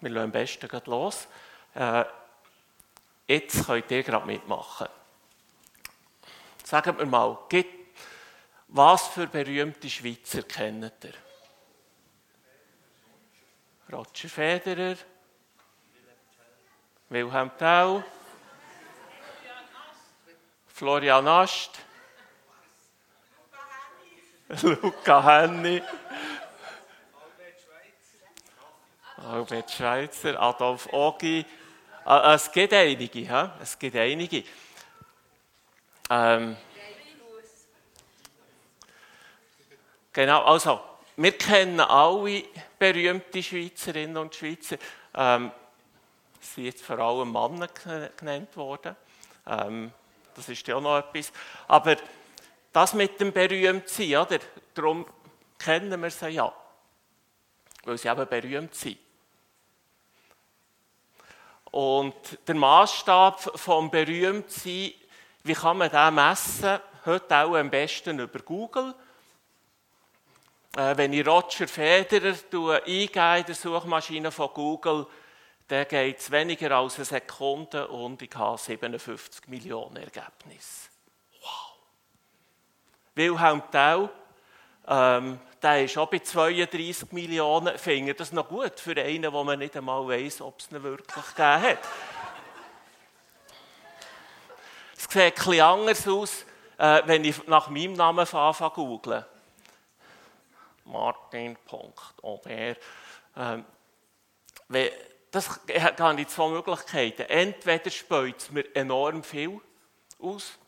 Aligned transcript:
wir 0.00 0.10
lassen 0.10 0.24
am 0.24 0.32
besten 0.32 0.68
gleich 0.68 0.86
los. 0.86 1.26
Äh, 1.74 2.04
jetzt 3.26 3.66
könnt 3.66 3.90
ihr 3.90 4.02
gerade 4.02 4.26
mitmachen. 4.26 4.88
Sagt 6.64 6.98
mir 6.98 7.06
mal, 7.06 7.38
was 8.68 9.08
für 9.08 9.26
berühmte 9.26 9.88
Schweizer 9.88 10.42
kennt 10.42 11.04
ihr? 11.04 11.14
Roger 13.90 14.28
Federer, 14.28 14.96
Wilhelm 17.08 17.50
Tell, 17.56 18.04
Florian 20.66 21.26
Ast, 21.26 21.78
Luca 24.62 25.24
Henny, 25.24 25.82
Albert 29.26 29.70
Schweitzer, 29.70 30.40
Adolf 30.40 30.92
Ogi. 30.92 31.44
Ah, 32.04 32.34
es 32.34 32.50
gibt 32.52 32.72
einige, 32.72 33.18
he? 33.18 33.50
es 33.60 33.78
gibt 33.78 33.96
einige. 33.96 34.44
Ähm, 36.08 36.56
genau, 40.12 40.44
also, 40.44 40.80
wir 41.16 41.32
kennen 41.32 41.80
alle 41.80 42.44
berühmte 42.78 43.42
Schweizerinnen 43.42 44.16
und 44.16 44.34
Schweizer. 44.34 44.76
Ähm, 45.14 45.50
sind 46.40 46.64
jetzt 46.64 46.84
vor 46.84 46.98
allem 47.00 47.32
Männer 47.32 47.68
genannt 48.16 48.56
worden. 48.56 48.94
Ähm, 49.46 49.92
das 50.34 50.48
ist 50.48 50.66
ja 50.68 50.76
auch 50.76 50.80
noch 50.80 50.98
etwas. 50.98 51.32
Aber 51.66 51.96
das 52.72 52.94
mit 52.94 53.20
dem 53.20 53.32
Berühmtsein, 53.32 54.16
oder? 54.16 54.38
darum 54.74 55.04
kennen 55.58 56.00
wir 56.00 56.10
sie 56.10 56.28
ja. 56.28 56.52
Weil 57.82 57.98
sie 57.98 58.08
eben 58.08 58.28
berühmt 58.28 58.74
sind. 58.74 58.98
Und 61.70 62.14
der 62.46 62.54
Maßstab 62.54 63.58
vom 63.58 63.90
Berühmtsein, 63.90 64.92
wie 65.44 65.54
kann 65.54 65.78
man 65.78 65.90
den 65.90 66.14
messen? 66.14 66.78
Heute 67.04 67.36
auch 67.36 67.54
am 67.54 67.70
besten 67.70 68.18
über 68.18 68.38
Google. 68.40 68.94
Äh, 70.76 70.96
wenn 70.96 71.12
ich 71.12 71.26
Roger 71.26 71.68
Federer 71.68 72.34
eingebe 72.86 73.38
in 73.38 73.44
der 73.46 73.54
Suchmaschine 73.54 74.30
von 74.30 74.50
Google, 74.52 75.06
dann 75.68 75.86
geht 75.86 76.18
es 76.18 76.30
weniger 76.30 76.70
als 76.72 76.96
eine 76.96 77.04
Sekunde 77.04 77.88
und 77.88 78.22
ich 78.22 78.34
habe 78.34 78.58
57 78.58 79.48
Millionen 79.48 79.96
Ergebnisse. 79.96 80.88
Wow! 81.42 81.76
Wilhelm 83.14 83.62
Tell, 83.70 84.08
ähm, 84.88 85.38
der 85.62 85.84
ist 85.84 85.98
auch 85.98 86.08
bei 86.08 86.20
32 86.20 87.12
Millionen. 87.12 87.76
Finde 87.78 88.14
das 88.14 88.32
noch 88.32 88.48
gut 88.48 88.80
für 88.80 88.96
einen, 88.96 89.32
wo 89.32 89.44
man 89.44 89.58
nicht 89.58 89.76
einmal 89.76 90.06
weiß, 90.08 90.40
ob 90.40 90.60
es 90.60 90.70
ihn 90.70 90.82
wirklich 90.82 91.26
gegeben 91.26 91.62
hat. 91.62 91.78
Es 94.96 95.04
sieht 95.04 95.16
etwas 95.16 95.60
anders 95.60 96.08
aus, 96.08 96.44
äh, 96.78 97.02
wenn 97.06 97.24
ich 97.24 97.46
nach 97.46 97.68
meinem 97.68 97.92
Namen 97.92 98.20
anfange 98.20 98.54
zu 98.54 98.70
googeln. 98.70 99.24
Martin.ober. 100.84 102.76
Ähm, 103.36 103.64
das 105.30 105.60
habe 105.78 106.20
ich 106.20 106.28
zwei 106.28 106.48
Möglichkeiten. 106.48 107.22
Entweder 107.22 107.90
speut 107.90 108.38
es 108.38 108.50
mir 108.50 108.64
enorm 108.74 109.22
viel 109.22 109.60
aus, 110.18 110.58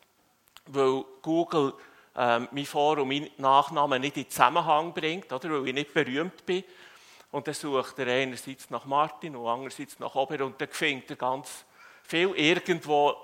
weil 0.67 1.05
Google 1.23 1.75
ähm, 2.17 2.49
mein 2.51 2.67
Vor- 2.67 2.99
und 2.99 3.09
mein 3.09 3.31
Nachnamen 3.39 4.01
nicht 4.01 4.17
in 4.17 4.29
Zusammenhang 4.29 4.93
bringt, 4.93 5.33
oder, 5.33 5.51
weil 5.51 5.69
ich 5.69 5.75
nicht 5.75 5.95
berühmt 5.95 6.45
bin. 6.45 6.65
Und 7.31 7.47
dann 7.47 7.55
sucht 7.55 7.99
er 7.99 8.09
einerseits 8.09 8.71
nach 8.71 8.85
Martin 8.85 9.37
und 9.37 9.47
andererseits 9.47 9.99
nach 9.99 10.15
Ober 10.15 10.45
und 10.45 10.61
dann 10.61 10.69
findet 10.69 11.11
er 11.11 11.17
ganz 11.17 11.65
viel 12.03 12.35
irgendwo 12.35 13.15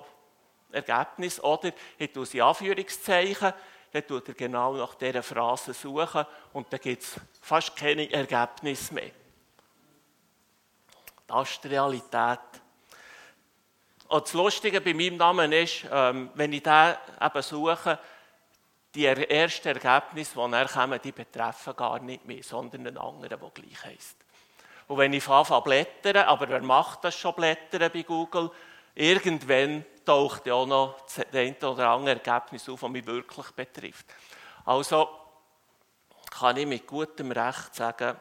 Ergebnis. 0.70 1.43
Oder 1.43 1.73
ich 1.98 2.12
tue 2.12 2.25
sie 2.25 2.41
Anführungszeichen, 2.41 3.53
dann 3.91 4.06
tut 4.06 4.28
er 4.28 4.34
genau 4.34 4.75
nach 4.75 4.94
dieser 4.94 5.22
Phrase 5.22 5.75
suchen 5.75 6.25
und 6.53 6.72
dann 6.72 6.81
gibt 6.81 7.03
es 7.03 7.21
fast 7.41 7.75
keine 7.75 8.12
Ergebnisse 8.12 8.94
mehr. 8.94 9.10
Das 11.27 11.50
ist 11.50 11.65
die 11.65 11.69
Realität. 11.69 12.39
Und 14.09 14.25
das 14.25 14.33
Lustige 14.34 14.81
bei 14.81 14.94
meinem 14.94 15.16
Namen 15.16 15.50
ist, 15.50 15.84
ähm, 15.91 16.31
wenn 16.34 16.53
ich 16.53 16.62
den 16.62 16.94
eben 17.21 17.43
suche, 17.43 17.99
die 18.97 19.07
ersten 19.07 19.69
Ergebnisse, 19.69 20.34
die 20.34 20.53
er 20.55 20.69
kommen, 20.69 21.01
die 21.03 21.12
betreffen 21.12 21.77
gar 21.77 21.99
nicht 22.01 22.25
mehr, 22.25 22.43
sondern 22.43 22.87
einen 22.87 22.99
anderen, 22.99 23.39
der 23.39 23.51
gleich 23.51 23.84
heisst. 23.84 24.17
Und 24.89 24.99
wenn 24.99 25.12
ich 25.12 25.29
anfange 25.29 25.62
blättern, 25.62 26.17
aber 26.17 26.49
wer 26.49 26.62
macht 26.62 27.05
das 27.05 27.17
schon 27.17 27.34
blättern 27.34 27.91
bei 27.93 28.03
Google? 28.03 28.51
Irgendwann 28.95 29.84
taucht 30.05 30.47
ja 30.47 30.55
auch 30.55 30.67
noch 30.67 31.01
das 31.03 31.27
eine 31.33 31.57
oder 31.61 31.91
andere 31.91 32.23
Ergebnis 32.23 32.69
auf, 32.69 32.81
das 32.81 32.91
mich 32.91 33.07
wirklich 33.07 33.51
betrifft. 33.51 34.07
Also 34.65 35.09
kann 36.31 36.57
ich 36.57 36.67
mit 36.67 36.87
gutem 36.87 37.33
Recht 37.33 37.75
sagen, 37.75 38.17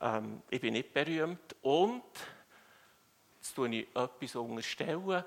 ähm, 0.00 0.42
ich 0.50 0.60
bin 0.60 0.74
nicht 0.74 0.92
berühmt 0.92 1.56
und 1.62 2.02
jetzt 3.38 3.54
tue 3.54 3.68
ich 3.74 3.88
etwas 3.94 4.34
unterstellen. 4.34 5.24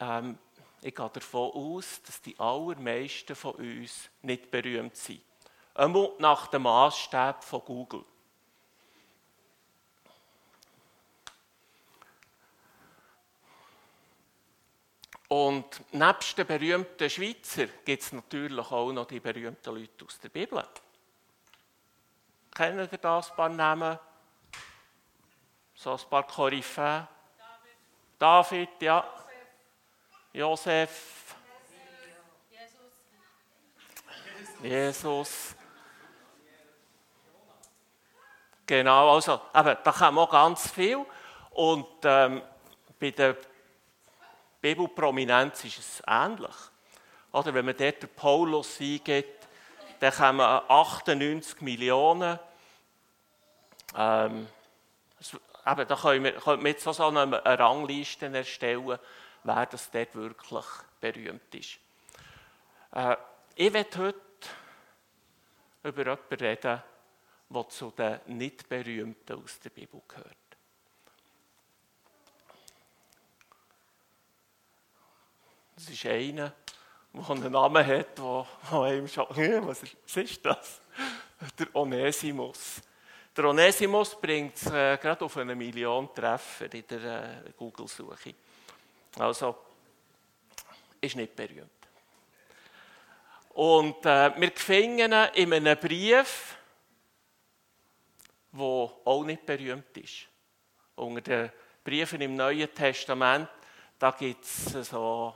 Ähm, 0.00 0.38
ich 0.82 0.94
gehe 0.94 1.10
davon 1.10 1.50
aus, 1.52 2.02
dass 2.02 2.20
die 2.22 2.38
allermeisten 2.38 3.34
von 3.34 3.54
uns 3.54 4.08
nicht 4.22 4.50
berühmt 4.50 4.96
sind. 4.96 5.22
Einmal 5.74 6.12
nach 6.18 6.48
dem 6.48 6.62
Maßstab 6.62 7.44
von 7.44 7.64
Google. 7.64 8.04
Und 15.28 15.92
nebst 15.92 16.38
den 16.38 16.46
berühmten 16.46 17.10
Schweizer 17.10 17.66
gibt 17.84 18.02
es 18.02 18.12
natürlich 18.12 18.72
auch 18.72 18.90
noch 18.92 19.06
die 19.06 19.20
berühmten 19.20 19.74
Leute 19.74 20.06
aus 20.06 20.18
der 20.18 20.30
Bibel. 20.30 20.66
Kennen 22.54 22.88
ihr 22.90 22.98
das, 22.98 23.30
ein 23.30 23.36
paar 23.36 23.48
Namen? 23.50 23.98
So 25.74 25.92
ein 25.92 26.00
paar 26.08 26.26
Koryphäen? 26.26 27.06
David. 28.18 28.68
David, 28.68 28.82
ja. 28.82 29.27
Josef. 30.38 31.34
Jesus. 34.62 35.56
Genau, 38.64 39.14
also, 39.14 39.40
aber 39.52 39.74
da 39.74 39.90
kommen 39.90 40.18
auch 40.18 40.30
ganz 40.30 40.70
viel. 40.70 41.04
Und 41.50 41.88
ähm, 42.04 42.42
bei 43.00 43.10
der 43.10 43.36
Bibelprominenz 44.60 45.64
ist 45.64 45.78
es 45.78 46.02
ähnlich. 46.06 46.54
Oder 47.32 47.52
wenn 47.52 47.64
man 47.64 47.76
dort 47.76 48.02
den 48.04 48.08
Paulus 48.10 48.80
eingeht, 48.80 49.48
dann 49.98 50.12
kommen 50.12 50.40
98 50.40 51.60
Millionen. 51.62 52.38
Ähm, 53.96 54.46
eben, 55.66 55.88
da 55.88 55.96
können 55.96 56.22
wir, 56.22 56.32
können 56.34 56.62
wir 56.62 56.70
jetzt 56.70 56.84
so 56.84 57.08
eine 57.08 57.44
Rangliste 57.44 58.26
erstellen 58.26 59.00
wer 59.44 59.66
das 59.66 59.90
dort 59.90 60.14
wirklich 60.14 60.64
berühmt 61.00 61.54
ist. 61.54 61.78
Äh, 62.92 63.16
ich 63.54 63.72
werde 63.72 63.98
heute 63.98 64.20
über 65.82 66.02
jemanden 66.02 66.34
reden, 66.34 66.82
der 67.50 67.68
zu 67.68 67.90
den 67.90 68.20
Nicht-Berühmten 68.26 69.42
aus 69.42 69.58
der 69.60 69.70
Bibel 69.70 70.02
gehört. 70.06 70.36
Das 75.74 75.88
ist 75.88 76.06
einer, 76.06 76.52
der 77.12 77.30
einen 77.30 77.52
Namen 77.52 77.86
hat, 77.86 78.18
der 78.18 78.46
einem 78.72 79.08
schon, 79.08 79.26
was 79.66 79.82
ist 80.16 80.44
das? 80.44 80.80
Der 81.58 81.74
Onesimus. 81.74 82.82
Der 83.36 83.44
Onesimus 83.44 84.20
bringt 84.20 84.56
es 84.56 84.66
äh, 84.66 84.98
gerade 85.00 85.24
auf 85.24 85.36
eine 85.36 85.54
Million 85.54 86.12
Treffer 86.12 86.74
in 86.74 86.84
der 86.88 87.44
äh, 87.46 87.52
Google-Suche. 87.56 88.34
Also, 89.16 89.56
ist 91.00 91.16
nicht 91.16 91.34
berühmt. 91.34 91.70
Und 93.50 94.04
äh, 94.06 94.32
wir 94.36 94.52
finden 94.52 95.12
in 95.34 95.52
einem 95.52 95.78
Brief, 95.78 96.56
der 98.52 98.60
auch 98.60 99.24
nicht 99.24 99.44
berühmt 99.44 99.96
ist. 99.96 100.26
Unter 100.96 101.20
den 101.20 101.52
Briefen 101.82 102.20
im 102.20 102.34
Neuen 102.34 102.72
Testament, 102.74 103.48
da 103.98 104.10
gibt 104.12 104.44
es 104.44 104.88
so 104.88 105.34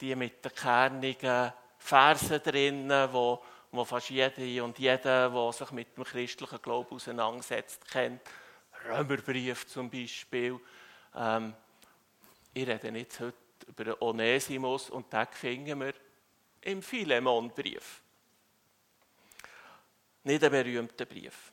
die 0.00 0.16
mit 0.16 0.44
den 0.44 0.52
kernigen 0.52 1.52
Versen 1.78 2.42
drin, 2.42 2.90
wo, 3.12 3.42
wo 3.70 3.84
fast 3.84 4.10
jeder 4.10 4.64
und 4.64 4.78
jeder, 4.78 5.30
der 5.30 5.52
sich 5.52 5.70
mit 5.70 5.96
dem 5.96 6.04
christlichen 6.04 6.60
Glauben 6.60 6.96
auseinandersetzt, 6.96 7.88
kennt. 7.88 8.20
Römerbrief 8.88 9.66
zum 9.68 9.88
Beispiel. 9.88 10.58
Ähm, 11.14 11.54
ich 12.54 12.66
rede 12.66 12.88
jetzt 12.98 13.20
heute 13.20 13.36
über 13.66 14.02
Onesimus 14.02 14.90
und 14.90 15.12
den 15.12 15.26
finden 15.30 15.80
wir 15.80 15.94
im 16.60 16.82
Philemon-Brief. 16.82 18.02
Nicht 20.24 20.44
ein 20.44 20.50
berühmter 20.50 21.06
Brief. 21.06 21.52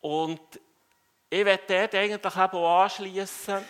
Und 0.00 0.60
ich 1.28 1.44
werde 1.44 1.62
dort 1.66 1.94
eigentlich 1.94 2.24
auch 2.24 2.82
anschließen 2.82 3.64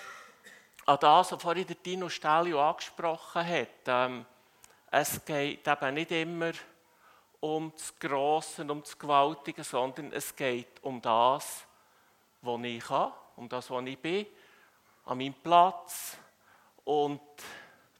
an 0.87 0.99
das, 1.01 1.33
was 1.33 1.43
vorhin 1.43 1.67
der 1.67 1.83
Tino 1.83 2.09
Stelio 2.09 2.61
angesprochen 2.69 3.47
hat. 3.47 3.69
Ähm, 3.87 4.27
es 4.91 5.25
geht 5.25 5.67
eben 5.67 5.95
nicht 5.95 6.11
immer 6.11 6.53
um 7.39 7.73
das 7.73 7.99
Grosse, 7.99 8.62
um 8.62 8.83
das 8.83 8.99
Gewaltige, 8.99 9.62
sondern 9.65 10.12
es 10.12 10.35
geht 10.35 10.83
um 10.83 11.01
das, 11.01 11.65
was 12.43 12.61
ich 12.65 12.85
kann, 12.85 13.12
um 13.37 13.49
das, 13.49 13.71
was 13.71 13.87
ich 13.87 13.99
bin, 13.99 14.27
an 15.11 15.19
meinem 15.19 15.35
Platz. 15.35 16.17
Und 16.85 17.21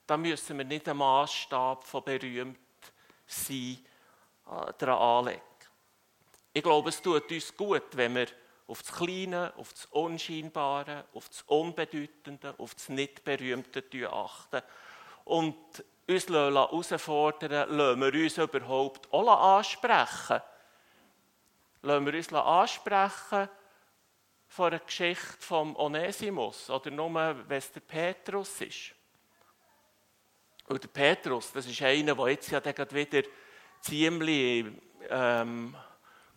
da 0.07 0.17
müssen 0.17 0.57
wir 0.57 0.65
nicht 0.65 0.87
einen 0.87 0.99
Maßstab 0.99 1.83
von 1.83 2.03
berühmt 2.03 2.57
sein 3.27 3.79
äh, 4.47 4.73
daran 4.77 5.25
anlegen. 5.27 5.41
Ich 6.53 6.63
glaube, 6.63 6.89
es 6.89 7.01
tut 7.01 7.31
uns 7.31 7.55
gut, 7.55 7.83
wenn 7.93 8.15
wir 8.15 8.27
auf 8.67 8.81
das 8.81 8.93
Kleine, 8.93 9.53
auf 9.57 9.73
das 9.73 9.85
Unscheinbare, 9.87 11.05
auf 11.13 11.27
das 11.27 11.41
Unbedeutende, 11.43 12.55
auf 12.57 12.75
das 12.75 12.89
Nicht-Berühmte 12.89 13.83
achten 14.11 14.61
und 15.25 15.57
uns 16.07 16.27
herausfordern 16.27 17.69
lassen 17.69 18.01
wir 18.01 18.23
uns 18.23 18.37
überhaupt 18.37 19.13
auch 19.13 19.57
ansprechen. 19.57 20.41
Lassen 21.83 22.05
wir 22.05 22.13
uns 22.13 22.33
ansprechen 22.33 23.49
von 24.51 24.67
einer 24.67 24.79
Geschichte 24.79 25.37
vom 25.39 25.77
Onesimus 25.77 26.69
oder 26.69 26.91
nur, 26.91 27.13
wenn 27.13 27.57
es 27.57 27.71
der 27.71 27.79
Petrus 27.79 28.59
ist. 28.59 28.93
Und 30.67 30.83
der 30.83 30.89
Petrus, 30.89 31.53
das 31.53 31.65
ist 31.67 31.81
einer, 31.81 32.15
der 32.15 32.27
jetzt 32.27 32.51
ja 32.51 32.61
wieder 32.65 33.23
ziemlich 33.79 34.65
ähm, 35.09 35.73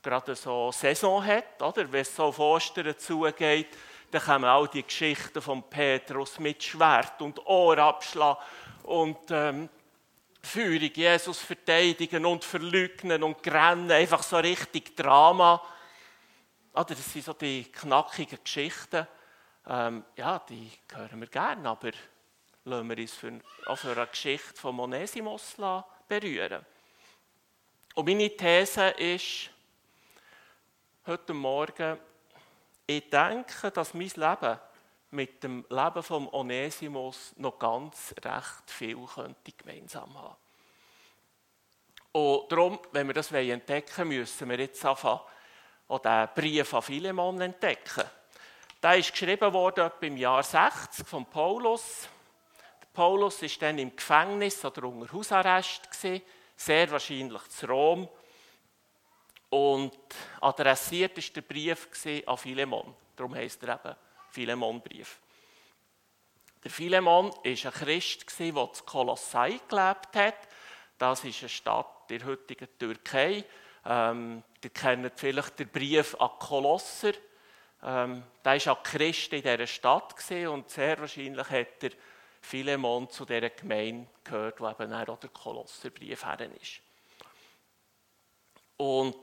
gerade 0.01 0.37
so 0.37 0.71
Saison 0.71 1.27
hat, 1.27 1.61
oder? 1.61 1.91
Wenn 1.91 2.03
es 2.03 2.15
so 2.15 2.27
auf 2.27 2.39
Ostern 2.39 2.97
zugeht, 2.97 3.77
dann 4.13 4.23
kommen 4.23 4.45
auch 4.45 4.69
die 4.69 4.85
Geschichten 4.85 5.43
von 5.43 5.69
Petrus 5.69 6.39
mit 6.39 6.63
Schwert 6.63 7.21
und 7.21 7.45
Ohrabschlag 7.45 8.39
und 8.85 9.29
ähm, 9.31 9.69
Führung 10.41 10.91
Jesus 10.95 11.41
verteidigen 11.41 12.25
und 12.25 12.45
verleugnen 12.45 13.25
und 13.25 13.43
grennen, 13.43 13.91
einfach 13.91 14.23
so 14.23 14.37
richtig 14.37 14.95
Drama. 14.95 15.61
Oder 16.75 16.87
das 16.87 17.13
sind 17.13 17.25
so 17.25 17.33
die 17.33 17.71
knackigen 17.71 18.43
Geschichten. 18.43 19.07
Ähm, 19.67 20.05
ja, 20.17 20.41
die 20.41 20.73
hören 20.93 21.21
wir 21.21 21.29
gerne, 21.29 21.69
aber 21.69 21.93
lassen 22.65 22.91
wir 22.91 22.99
uns 22.99 23.15
für, 23.15 23.41
auch 23.67 23.79
für 23.79 23.93
eine 23.93 24.07
Geschichte 24.09 24.61
von 24.61 24.75
Monesimus 24.75 25.55
berühren. 26.09 26.67
Und 27.95 28.07
meine 28.07 28.37
These 28.37 28.89
ist 28.89 29.51
heute 31.07 31.33
Morgen, 31.33 31.97
ich 32.87 33.09
denke, 33.09 33.71
dass 33.71 33.95
mein 33.95 34.11
Leben 34.17 34.59
mit 35.13 35.45
dem 35.45 35.65
Leben 35.71 36.03
von 36.03 36.29
Onesimus 36.29 37.35
noch 37.37 37.57
ganz 37.57 38.13
recht 38.25 38.69
viel 38.69 39.07
könnte 39.07 39.53
gemeinsam 39.57 40.13
haben. 40.21 40.35
Und 42.11 42.51
darum, 42.51 42.81
wenn 42.91 43.07
wir 43.07 43.15
das 43.15 43.31
entdecken 43.31 44.09
wollen, 44.09 44.19
müssen 44.19 44.49
wir 44.49 44.59
jetzt 44.59 44.85
anfangen, 44.85 45.21
auch 45.89 45.99
den 45.99 46.29
Brief 46.35 46.75
an 46.75 46.83
Philemon 46.83 47.41
entdecken. 47.41 48.05
Der 48.83 48.99
ist 48.99 49.13
geschrieben 49.13 49.53
worden 49.53 49.91
im 50.01 50.17
Jahr 50.17 50.43
60 50.43 51.07
von 51.07 51.27
Paulus. 51.27 52.09
Der 52.81 52.89
Paulus 52.93 53.43
war 53.43 53.49
dann 53.61 53.79
im 53.79 53.97
Gefängnis 53.97 54.65
oder 54.65 54.85
unter 54.85 55.13
Hausarrest, 55.13 55.89
sehr 56.57 56.91
wahrscheinlich 56.91 57.49
zu 57.49 57.67
Rom. 57.67 58.09
Und 59.51 59.97
adressiert 60.41 61.17
ist 61.19 61.35
der 61.37 61.43
Brief 61.43 61.89
an 62.27 62.37
Philemon. 62.37 62.95
Darum 63.17 63.35
heißt 63.35 63.63
er 63.63 63.75
eben 63.75 63.97
Philemon-Brief. 64.31 65.21
Der 66.65 66.71
Philemon 66.71 67.31
war 67.31 67.41
ein 67.45 67.55
Christ, 67.57 68.39
der 68.39 68.47
in 68.47 68.69
Kolossai 68.87 69.61
gelebt 69.69 70.17
hat. 70.17 70.49
Das 70.99 71.25
ist 71.25 71.41
eine 71.41 71.49
Stadt 71.49 72.11
der 72.11 72.25
heutigen 72.25 72.69
Türkei. 72.79 73.45
Ähm, 73.85 74.43
ihr 74.65 74.71
kennt 74.71 75.19
vielleicht 75.19 75.59
den 75.59 75.69
Brief 75.69 76.15
an 76.17 76.31
Kolosser. 76.39 77.13
Ähm, 77.83 78.23
der 78.45 78.67
war 78.67 78.77
ein 78.77 78.83
Christ 78.83 79.33
in 79.33 79.43
dieser 79.43 79.67
Stadt 79.67 80.15
und 80.49 80.71
sehr 80.71 80.99
wahrscheinlich 80.99 81.51
hat 81.51 81.83
der 81.83 81.91
Philemon 82.41 83.09
zu 83.11 83.25
dieser 83.25 83.51
Gemeinde 83.51 84.09
gehört, 84.23 84.61
wo 84.61 84.69
eben 84.69 84.93
auch 84.93 85.19
der 85.19 85.31
Kolosserbrief 85.31 86.25
her 86.25 86.51
ist. 86.61 86.81
Und 88.77 89.17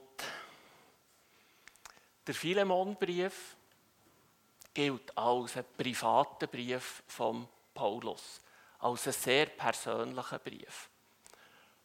der 2.25 2.35
Philemon-Brief 2.35 3.55
gilt 4.73 5.17
als 5.17 5.57
ein 5.57 5.65
privater 5.77 6.47
Brief 6.47 7.03
von 7.07 7.47
Paulus, 7.73 8.41
als 8.79 9.07
ein 9.07 9.13
sehr 9.13 9.45
persönlicher 9.47 10.39
Brief. 10.39 10.90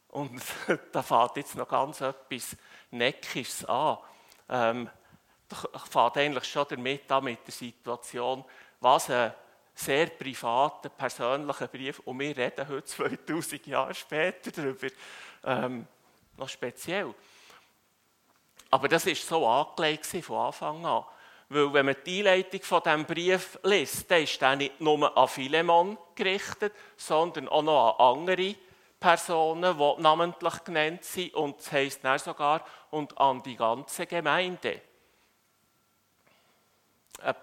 Und 0.09 0.41
da 0.91 1.01
fängt 1.01 1.37
jetzt 1.37 1.55
noch 1.55 1.67
ganz 1.67 2.01
etwas 2.01 2.55
Neckisches 2.91 3.65
an. 3.65 3.97
Ähm, 4.49 4.89
da 5.47 5.79
fängt 5.79 6.17
eigentlich 6.17 6.45
schon 6.45 6.65
damit 6.69 7.11
an 7.11 7.23
mit 7.23 7.45
der 7.45 7.53
Situation, 7.53 8.43
was 8.79 9.09
ein 9.09 9.33
sehr 9.73 10.07
privater, 10.07 10.89
persönlicher 10.89 11.67
Brief, 11.67 11.99
und 11.99 12.19
wir 12.19 12.35
reden 12.35 12.67
heute 12.67 12.85
2000 12.85 13.67
Jahre 13.67 13.93
später 13.93 14.51
darüber, 14.51 14.87
ähm, 15.43 15.87
noch 16.35 16.49
speziell. 16.49 17.13
Aber 18.71 18.87
das 18.87 19.05
war 19.05 19.15
so 19.15 19.47
angelegt 19.47 20.05
von 20.05 20.47
Anfang 20.47 20.85
an. 20.85 21.05
Weil 21.49 21.73
wenn 21.73 21.85
man 21.85 21.95
die 22.05 22.19
Einleitung 22.19 22.61
von 22.61 22.81
diesem 22.83 23.05
Brief 23.05 23.59
liest, 23.63 24.11
dann 24.11 24.23
ist 24.23 24.41
der 24.41 24.55
nicht 24.57 24.81
nur 24.81 25.17
an 25.17 25.27
Philemon 25.27 25.97
gerichtet, 26.15 26.73
sondern 26.97 27.47
auch 27.47 27.61
noch 27.61 27.99
an 27.99 28.19
andere 28.19 28.55
Personen, 28.99 29.77
die 29.77 30.01
namentlich 30.01 30.63
genannt 30.63 31.03
sind. 31.03 31.33
Und 31.33 31.59
es 31.59 31.71
heisst 31.71 32.03
dann 32.03 32.19
sogar, 32.19 32.65
und 32.91 33.17
an 33.17 33.43
die 33.43 33.55
ganze 33.55 34.05
Gemeinde. 34.05 34.81
Ein 37.21 37.35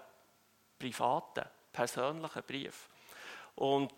privater, 0.79 1.49
persönlicher 1.71 2.41
Brief. 2.41 2.89
Und 3.55 3.93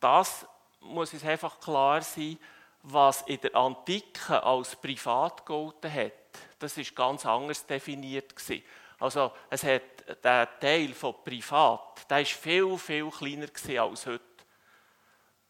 das 0.00 0.46
muss 0.80 1.12
uns 1.12 1.24
einfach 1.24 1.58
klar 1.60 2.02
sein, 2.02 2.38
was 2.82 3.22
in 3.22 3.40
der 3.40 3.54
Antike 3.54 4.42
als 4.42 4.76
privat 4.76 5.44
gelten 5.44 5.92
hat 5.92 6.12
das 6.58 6.76
ist 6.76 6.94
ganz 6.94 7.24
anders 7.24 7.64
definiert 7.66 8.34
gewesen. 8.34 8.64
Also 8.98 9.32
es 9.50 9.62
hat 9.62 9.82
der 10.24 10.58
Teil 10.58 10.92
von 10.92 11.14
privat, 11.24 12.08
der 12.10 12.22
ist 12.22 12.32
viel 12.32 12.76
viel 12.78 13.10
kleiner 13.10 13.46
als 13.82 14.06
heute. 14.06 14.27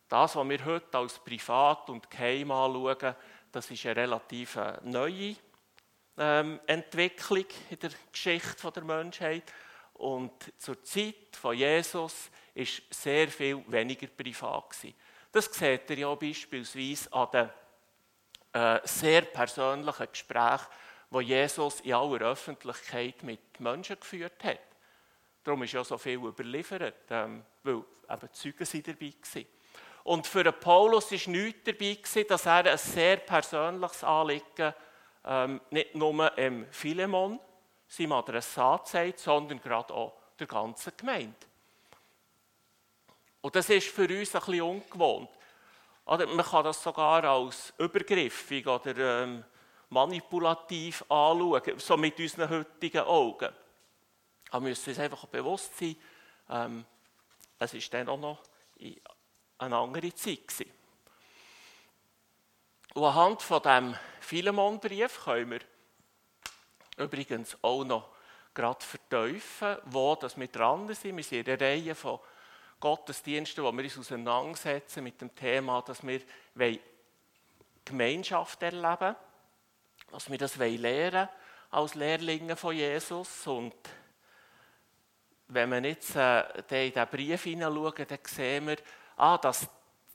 Das, 0.08 0.36
was 0.36 0.48
wir 0.48 0.64
heute 0.64 0.98
als 0.98 1.18
privat 1.18 1.90
und 1.90 2.10
geheim 2.10 2.50
anschauen, 2.50 3.14
das 3.52 3.70
ist 3.70 3.84
eine 3.86 3.96
relativ 3.96 4.56
äh, 4.56 4.78
neue 4.82 5.36
ähm, 6.16 6.60
Entwicklung 6.66 7.46
in 7.70 7.78
der 7.78 7.90
Geschichte 8.10 8.72
der 8.72 8.84
Menschheit. 8.84 9.44
Und 9.94 10.32
zur 10.58 10.82
Zeit 10.84 11.36
von 11.36 11.56
Jesus 11.56 12.30
ist 12.54 12.82
sehr 12.90 13.28
viel 13.28 13.62
weniger 13.68 14.06
privat 14.06 14.70
gewesen. 14.70 14.94
Das 15.32 15.46
seht 15.46 15.90
ihr 15.90 15.98
ja 15.98 16.14
beispielsweise 16.14 17.12
an 17.12 17.28
den 17.32 17.50
äh, 18.52 18.80
sehr 18.84 19.22
persönlichen 19.22 20.08
Gesprächen 20.10 20.66
wo 21.10 21.20
Jesus 21.20 21.80
in 21.80 21.94
aller 21.94 22.20
Öffentlichkeit 22.20 23.22
mit 23.22 23.60
Menschen 23.60 23.98
geführt 23.98 24.42
hat. 24.44 24.60
Darum 25.42 25.62
ist 25.62 25.72
ja 25.72 25.82
so 25.82 25.96
viel 25.96 26.18
überliefert, 26.18 27.10
ähm, 27.10 27.44
weil 27.62 27.82
eben 28.10 28.32
Zeugen 28.32 28.82
dabei 28.84 29.14
waren. 29.34 29.46
Und 30.08 30.26
für 30.26 30.50
Paulus 30.52 31.12
war 31.12 31.32
nichts 31.32 31.64
dabei, 31.64 32.24
dass 32.24 32.46
er 32.46 32.64
ein 32.64 32.78
sehr 32.78 33.18
persönliches 33.18 34.02
Anliegen 34.02 34.72
ähm, 35.22 35.60
nicht 35.68 35.94
nur 35.94 36.38
im 36.38 36.66
Philemon, 36.70 37.38
seinem 37.86 38.12
Adressat 38.12 38.88
sagt, 38.88 39.18
sondern 39.18 39.60
gerade 39.60 39.92
auch 39.92 40.14
der 40.38 40.46
ganzen 40.46 40.94
Gemeinde. 40.96 41.36
Und 43.42 43.54
das 43.54 43.68
ist 43.68 43.88
für 43.88 44.08
uns 44.08 44.34
ein 44.34 44.40
bisschen 44.40 44.62
ungewohnt. 44.62 45.28
Oder 46.06 46.26
man 46.26 46.46
kann 46.46 46.64
das 46.64 46.82
sogar 46.82 47.22
als 47.24 47.74
übergriffig 47.76 48.66
oder 48.66 49.24
ähm, 49.24 49.44
manipulativ 49.90 51.02
anschauen, 51.02 51.78
so 51.78 51.98
mit 51.98 52.18
unseren 52.18 52.48
heutigen 52.48 53.02
Augen. 53.02 53.50
Aber 54.52 54.64
wir 54.64 54.70
müssen 54.70 54.88
uns 54.88 54.98
einfach 54.98 55.26
bewusst 55.26 55.76
sein, 55.78 55.96
ähm, 56.48 56.86
es 57.58 57.74
war 57.74 57.80
dann 57.90 58.08
auch 58.08 58.18
noch 58.18 58.42
eine 59.58 59.76
andere 59.76 60.14
Zeit. 60.14 60.48
Gewesen. 60.48 60.70
Und 62.94 63.04
anhand 63.04 63.42
von 63.42 63.62
diesem 63.62 63.94
Philemon-Brief 64.20 65.24
können 65.24 65.50
wir 65.50 65.60
übrigens 66.96 67.56
auch 67.62 67.84
noch 67.84 68.08
gerade 68.54 68.84
verteufeln, 68.84 69.78
wo 69.84 70.16
das 70.16 70.36
wir 70.36 70.48
dran 70.48 70.92
sind. 70.94 71.16
Wir 71.16 71.24
sind 71.24 71.46
in 71.46 71.54
einer 71.54 71.60
Reihe 71.60 71.94
von 71.94 72.18
Gottesdiensten, 72.80 73.62
wo 73.62 73.72
wir 73.72 73.84
uns 73.84 73.98
auseinandersetzen 73.98 75.04
mit 75.04 75.20
dem 75.20 75.34
Thema, 75.34 75.82
dass 75.82 76.04
wir 76.04 76.20
Gemeinschaft 77.84 78.62
erleben 78.62 79.00
wollen 79.00 79.16
dass 80.10 80.30
wir 80.30 80.38
das 80.38 80.56
lernen 80.56 81.28
als 81.70 81.94
Lehrlinge 81.94 82.56
von 82.56 82.74
Jesus. 82.74 83.46
Und 83.46 83.74
wenn 85.48 85.70
wir 85.70 85.82
jetzt 85.82 86.16
äh, 86.16 86.40
in 86.60 86.64
diesen 86.70 87.06
Brief 87.08 87.44
hineinschauen, 87.44 88.06
dann 88.06 88.18
sehen 88.24 88.66
wir, 88.68 88.76
ah, 89.18 89.38
das 89.38 89.68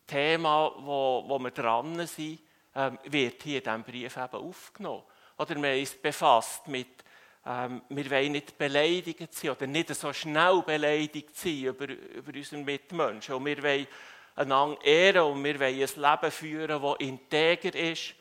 Thema, 0.08 0.72
wo, 0.78 1.24
wo 1.28 1.40
wir 1.40 1.52
dran 1.52 2.06
sind, 2.08 2.40
ähm, 2.76 2.98
wird 3.06 3.44
hier 3.44 3.58
in 3.58 3.64
diesem 3.64 3.84
Brief 3.84 4.18
eben 4.18 4.36
aufgenommen. 4.36 5.04
Oder 5.38 5.56
haben 5.56 5.80
uns 5.80 5.96
befasst 5.96 6.68
mit, 6.68 7.04
ähm, 7.46 7.82
wir 7.90 8.10
wollen 8.10 8.32
nicht 8.32 8.58
beleidigt 8.58 9.34
sein 9.34 9.52
oder 9.52 9.68
nicht 9.68 9.94
so 9.94 10.12
schnell 10.14 10.62
beleidigt 10.66 11.36
sein 11.36 11.64
über, 11.64 11.88
über 11.90 12.34
unseren 12.34 12.64
Mitmenschen. 12.64 13.36
Und 13.36 13.46
wir 13.46 13.62
wollen 13.62 13.88
einander 14.36 14.84
ehren 14.84 15.24
und 15.24 15.44
wir 15.44 15.60
wollen 15.60 15.82
ein 15.82 16.22
Leben 16.22 16.32
führen, 16.32 16.82
das 16.82 16.96
integer 17.00 17.76
ist. 17.76 18.16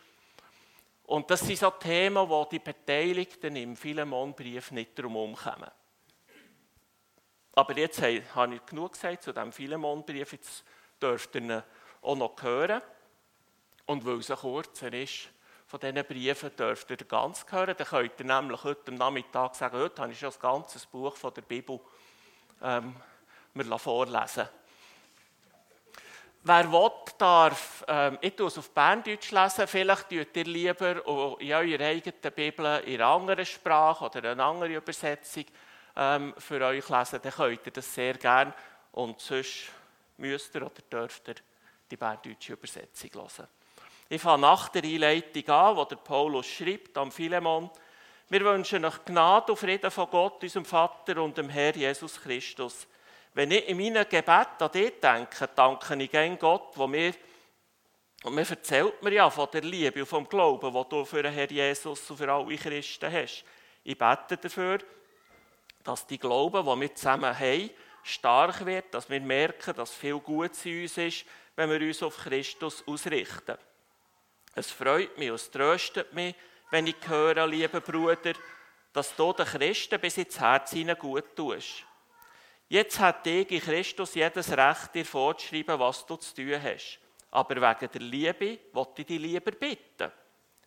Und 1.04 1.30
das 1.30 1.40
sind 1.40 1.58
so 1.58 1.70
Themen, 1.70 2.28
wo 2.28 2.44
die 2.44 2.58
Beteiligten 2.58 3.56
im 3.56 3.76
Philemon-Brief 3.76 4.70
nicht 4.70 4.98
drum 4.98 5.34
kommen. 5.34 5.70
Aber 7.54 7.76
jetzt 7.76 8.00
habe 8.00 8.54
ich 8.54 8.66
genug 8.66 8.92
gesagt 8.92 9.22
zu 9.22 9.32
diesem 9.32 9.52
Philemon-Brief. 9.52 10.32
Jetzt 10.32 10.64
dürft 11.00 11.34
ihr 11.34 11.42
ihn 11.42 11.62
auch 12.00 12.16
noch 12.16 12.42
hören. 12.42 12.80
Und 13.86 14.04
weil 14.06 14.18
es 14.18 14.30
ein 14.30 14.38
kurzer 14.38 14.92
ist, 14.92 15.28
von 15.66 15.80
diesen 15.80 16.04
Briefen 16.04 16.54
dürft 16.56 16.90
ihr 16.90 16.96
ganz 16.98 17.44
hören. 17.50 17.74
Dann 17.76 17.86
könnt 17.86 18.20
ihr 18.20 18.26
nämlich 18.26 18.64
heute 18.64 18.92
Nachmittag 18.92 19.54
sagen, 19.54 19.78
heute 19.78 20.02
habe 20.02 20.12
ich 20.12 20.18
schon 20.18 20.28
das 20.28 20.40
ganze 20.40 20.78
Buch 20.88 21.16
von 21.16 21.34
der 21.34 21.42
Bibel 21.42 21.80
ähm, 22.62 22.96
mir 23.54 23.78
vorlesen 23.78 24.48
Wer 26.44 26.72
will, 26.72 26.90
darf, 27.18 27.84
ähm, 27.86 28.18
ich 28.20 28.34
tue 28.34 28.48
es 28.48 28.58
auf 28.58 28.70
Berndeutsch 28.70 29.30
lesen, 29.30 29.68
vielleicht 29.68 30.08
tut 30.08 30.36
ihr 30.36 30.44
lieber 30.44 30.96
in 31.40 31.52
eurer 31.52 31.84
eigenen 31.84 32.32
Bibel 32.34 32.82
in 32.84 33.00
einer 33.00 33.06
anderen 33.06 33.46
Sprache 33.46 34.06
oder 34.06 34.32
eine 34.32 34.42
andere 34.42 34.74
Übersetzung 34.74 35.44
ähm, 35.96 36.34
für 36.38 36.60
euch 36.64 36.88
lesen, 36.88 37.20
dann 37.22 37.32
könnt 37.32 37.66
ihr 37.66 37.72
das 37.72 37.94
sehr 37.94 38.14
gerne 38.14 38.54
und 38.92 39.20
sonst 39.20 39.70
müsst 40.16 40.54
ihr 40.54 40.62
oder 40.62 40.82
dürft 40.90 41.28
ihr 41.28 41.34
die 41.90 41.96
berndeutsche 41.96 42.54
Übersetzung 42.54 43.10
hören. 43.14 43.48
Ich 44.08 44.20
fange 44.20 44.42
nach 44.42 44.68
der 44.68 44.84
Einleitung 44.84 45.48
an, 45.48 45.76
wo 45.76 45.84
der 45.84 45.96
Paulus 45.96 46.46
schreibt 46.46 46.96
am 46.98 47.10
Philemon. 47.10 47.70
Wir 48.28 48.40
wünschen 48.44 48.84
euch 48.84 49.04
Gnade 49.04 49.52
und 49.52 49.58
Frieden 49.58 49.90
von 49.90 50.08
Gott, 50.10 50.42
unserem 50.42 50.64
Vater 50.64 51.22
und 51.22 51.36
dem 51.36 51.48
Herr 51.48 51.74
Jesus 51.74 52.20
Christus. 52.20 52.86
Wenn 53.34 53.50
ich 53.50 53.68
in 53.68 53.78
meinem 53.78 54.08
Gebet 54.08 54.60
an 54.60 54.70
dich 54.72 55.00
denke, 55.00 55.48
danke 55.54 56.02
ich 56.02 56.10
gern 56.10 56.38
Gott, 56.38 56.72
wo 56.74 56.86
mir 56.86 57.14
und 58.22 58.34
mir 58.34 58.48
erzählt 58.48 59.02
mir 59.02 59.12
ja 59.12 59.30
von 59.30 59.48
der 59.52 59.62
Liebe 59.62 60.00
und 60.00 60.06
vom 60.06 60.28
Glauben, 60.28 60.72
wo 60.72 60.84
du 60.84 61.04
für 61.04 61.22
den 61.22 61.32
Herr 61.32 61.50
Jesus 61.50 62.08
und 62.08 62.16
für 62.16 62.32
alle 62.32 62.56
Christen 62.56 63.12
hast. 63.12 63.44
Ich 63.82 63.98
bete 63.98 64.36
dafür, 64.36 64.78
dass 65.84 66.06
die 66.06 66.18
Glauben, 66.18 66.64
die 66.64 66.80
wir 66.80 66.94
zusammen 66.94 67.38
haben, 67.38 67.70
stark 68.02 68.64
wird, 68.66 68.92
dass 68.94 69.08
wir 69.08 69.20
merken, 69.20 69.74
dass 69.74 69.92
viel 69.92 70.18
Gutes 70.18 70.64
in 70.66 70.82
uns 70.82 70.98
ist, 70.98 71.24
wenn 71.56 71.70
wir 71.70 71.80
uns 71.80 72.02
auf 72.02 72.16
Christus 72.16 72.86
ausrichten. 72.86 73.56
Es 74.54 74.70
freut 74.70 75.16
mich 75.18 75.30
und 75.30 75.36
es 75.36 75.50
tröstet 75.50 76.12
mich, 76.12 76.34
wenn 76.70 76.86
ich 76.86 76.96
höre, 77.06 77.46
liebe 77.46 77.80
Bruder, 77.80 78.32
dass 78.92 79.14
du 79.14 79.32
den 79.32 79.46
Christen 79.46 80.00
bis 80.00 80.18
ins 80.18 80.38
Herz 80.38 80.72
hinein 80.72 80.98
gut 80.98 81.36
tust. 81.36 81.84
Jetzt 82.68 82.98
hat 83.00 83.26
ich 83.26 83.50
in 83.50 83.60
Christus 83.60 84.14
jedes 84.14 84.50
Recht, 84.56 84.94
dir 84.94 85.04
vorzuschreiben, 85.04 85.78
was 85.78 86.06
du 86.06 86.16
zu 86.16 86.34
tun 86.34 86.62
hast. 86.62 86.98
Aber 87.30 87.56
wegen 87.56 87.90
der 87.92 88.00
Liebe 88.00 88.58
wollte 88.72 89.02
ich 89.02 89.06
dich 89.06 89.20
lieber 89.20 89.52
bitten. 89.52 90.10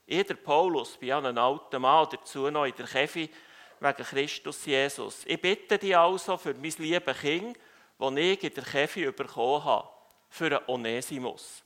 Ich, 0.05 0.25
der 0.25 0.35
Paulus, 0.35 0.97
bin 0.97 1.09
ja 1.09 1.19
ein 1.19 1.37
alter 1.37 1.79
Mann, 1.79 2.07
dazu 2.11 2.49
noch 2.51 2.65
in 2.65 2.75
der 2.75 2.85
Käfig, 2.85 3.31
wegen 3.79 4.03
Christus 4.03 4.65
Jesus. 4.65 5.23
Ich 5.25 5.41
bitte 5.41 5.77
dich 5.77 5.95
also 5.95 6.37
für 6.37 6.53
mein 6.53 6.73
liebes 6.77 7.19
Kind, 7.19 7.57
das 7.97 8.13
ich 8.15 8.43
in 8.43 8.53
der 8.53 8.63
Käfig 8.63 9.15
bekommen 9.15 9.63
habe, 9.63 9.89
für 10.29 10.45
einen 10.45 10.67
Onesimus. 10.67 11.63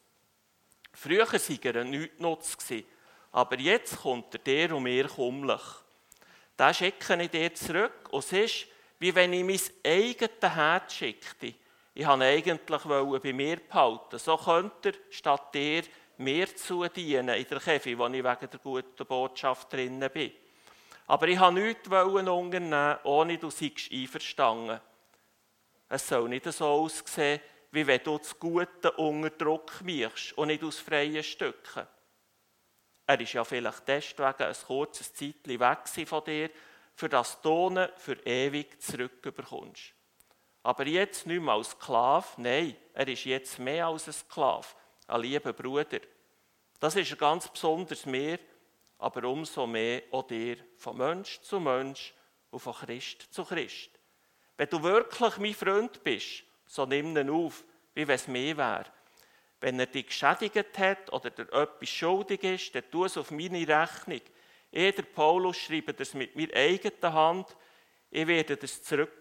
Früher 0.93 1.25
war 1.31 1.39
er 1.63 1.81
ein 1.81 1.89
Nichtnutz, 1.89 2.57
aber 3.31 3.59
jetzt 3.59 4.01
kommt 4.01 4.33
er 4.33 4.39
dir 4.39 4.75
und 4.75 4.83
mir 4.83 5.07
kummlich. 5.07 5.61
Den 6.57 6.73
schicke 6.73 7.21
ich 7.21 7.29
dir 7.29 7.53
zurück 7.53 8.09
und 8.11 8.19
es 8.19 8.33
ist, 8.33 8.67
wie 8.99 9.15
wenn 9.15 9.31
ich 9.31 9.43
mein 9.43 9.59
eigenes 9.91 10.55
Herz 10.55 10.93
schickte. 10.93 11.53
Ich 11.93 12.07
wollte 12.07 12.25
eigentlich 12.25 13.21
bei 13.21 13.33
mir 13.33 13.57
behalten. 13.57 14.19
So 14.19 14.37
könnte 14.37 14.89
er 14.89 14.95
statt 15.09 15.53
dir 15.53 15.83
mir 16.17 16.53
zudienen 16.55 17.29
in 17.29 17.47
der 17.47 17.59
Käfig, 17.59 17.97
wo 17.97 18.07
ich 18.07 18.13
wegen 18.13 18.23
der 18.23 18.59
guten 18.61 19.05
Botschaft 19.05 19.71
drinnen 19.71 20.09
bin. 20.11 20.31
Aber 21.09 21.27
ich 21.27 21.39
wollte 21.39 21.59
nichts 21.59 21.87
unternehmen, 21.87 22.97
ohne 23.03 23.39
du 23.39 23.49
seist 23.49 23.91
einverstanden. 23.91 24.79
Es 25.87 26.07
soll 26.07 26.29
nicht 26.29 26.45
so 26.45 26.67
aussehen, 26.67 27.41
wie 27.71 27.87
wenn 27.87 28.03
du 28.03 28.19
das 28.19 28.39
Gute 28.39 28.91
unter 28.91 29.31
Druck 29.31 29.81
mischst 29.81 30.37
und 30.37 30.49
nicht 30.49 30.63
aus 30.63 30.77
freien 30.77 31.23
Stücken. 31.23 31.87
Er 33.07 33.19
ist 33.19 33.33
ja 33.33 33.43
vielleicht 33.43 33.87
deswegen 33.87 34.43
ein 34.43 34.55
kurzes 34.67 35.11
Zeitchen 35.11 35.59
weg 35.59 36.07
von 36.07 36.23
dir, 36.25 36.51
für 36.93 37.09
das 37.09 37.41
du 37.41 37.89
für 37.95 38.23
ewig 38.23 38.79
zurückbekommst. 38.79 39.95
Aber 40.61 40.85
jetzt 40.85 41.25
nicht 41.25 41.41
mehr 41.41 41.55
als 41.55 41.71
Sklave, 41.71 42.27
nein, 42.37 42.75
er 42.93 43.07
ist 43.07 43.25
jetzt 43.25 43.57
mehr 43.57 43.87
als 43.87 44.05
ein 44.05 44.13
Sklave, 44.13 44.67
ein 45.07 45.21
lieber 45.21 45.53
Bruder. 45.53 46.01
Das 46.79 46.95
ist 46.95 47.17
ganz 47.17 47.47
besonders 47.47 48.05
mir, 48.05 48.37
aber 48.99 49.27
umso 49.27 49.65
mehr 49.65 50.03
auch 50.11 50.27
dir, 50.27 50.57
von 50.75 50.97
Mensch 50.97 51.39
zu 51.41 51.59
Mensch 51.59 52.13
und 52.51 52.59
von 52.59 52.73
Christ 52.73 53.33
zu 53.33 53.45
Christ. 53.45 53.89
Wenn 54.57 54.69
du 54.69 54.83
wirklich 54.83 55.37
mein 55.37 55.53
Freund 55.53 56.03
bist, 56.03 56.43
so 56.65 56.85
nimm 56.85 57.15
ihn 57.15 57.29
auf, 57.29 57.63
wie 57.95 58.07
wenn 58.07 58.15
es 58.15 58.27
mehr 58.27 58.57
wäre. 58.57 58.85
Wenn 59.61 59.79
er 59.79 59.87
dich 59.87 60.07
geschädigt 60.07 60.77
hat 60.77 61.11
oder 61.11 61.29
dir 61.29 61.51
etwas 61.51 61.89
schuldig 61.89 62.43
ist, 62.43 62.75
dann 62.75 62.83
tu 62.91 63.05
es 63.05 63.17
auf 63.17 63.31
meine 63.31 63.67
Rechnung. 63.67 64.21
Ich, 64.71 64.95
der 64.95 65.03
Paulus, 65.03 65.57
schreibe 65.57 65.93
das 65.93 66.13
mit 66.13 66.35
meiner 66.35 66.53
eigenen 66.53 67.13
Hand. 67.13 67.57
Ich 68.11 68.27
werde 68.27 68.57
das, 68.57 68.83
zurück, 68.83 69.11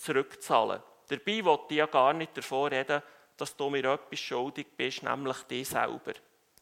zurückzahlen. 0.00 0.82
Dabei 1.08 1.44
wollte 1.44 1.66
ich 1.70 1.78
ja 1.78 1.86
gar 1.86 2.12
nicht 2.12 2.36
davor 2.36 2.70
reden, 2.70 3.02
dass 3.36 3.56
du 3.56 3.70
mir 3.70 3.84
etwas 3.84 4.20
schuldig 4.20 4.66
bist, 4.76 5.02
nämlich 5.02 5.42
dich 5.44 5.68
selber. 5.68 6.12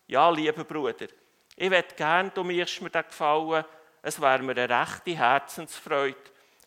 Ja, 0.06 0.30
lieber 0.30 0.64
Bruder, 0.64 1.08
ich 1.60 1.68
möchte 1.68 1.94
gerne, 1.94 2.30
du 2.30 2.42
mir 2.42 2.66
mir 2.80 2.88
den 2.88 3.02
Gefallen, 3.02 3.66
es 4.00 4.18
wäre 4.18 4.42
mir 4.42 4.56
eine 4.56 4.80
rechte 4.80 5.14
Herzensfreude 5.14 6.16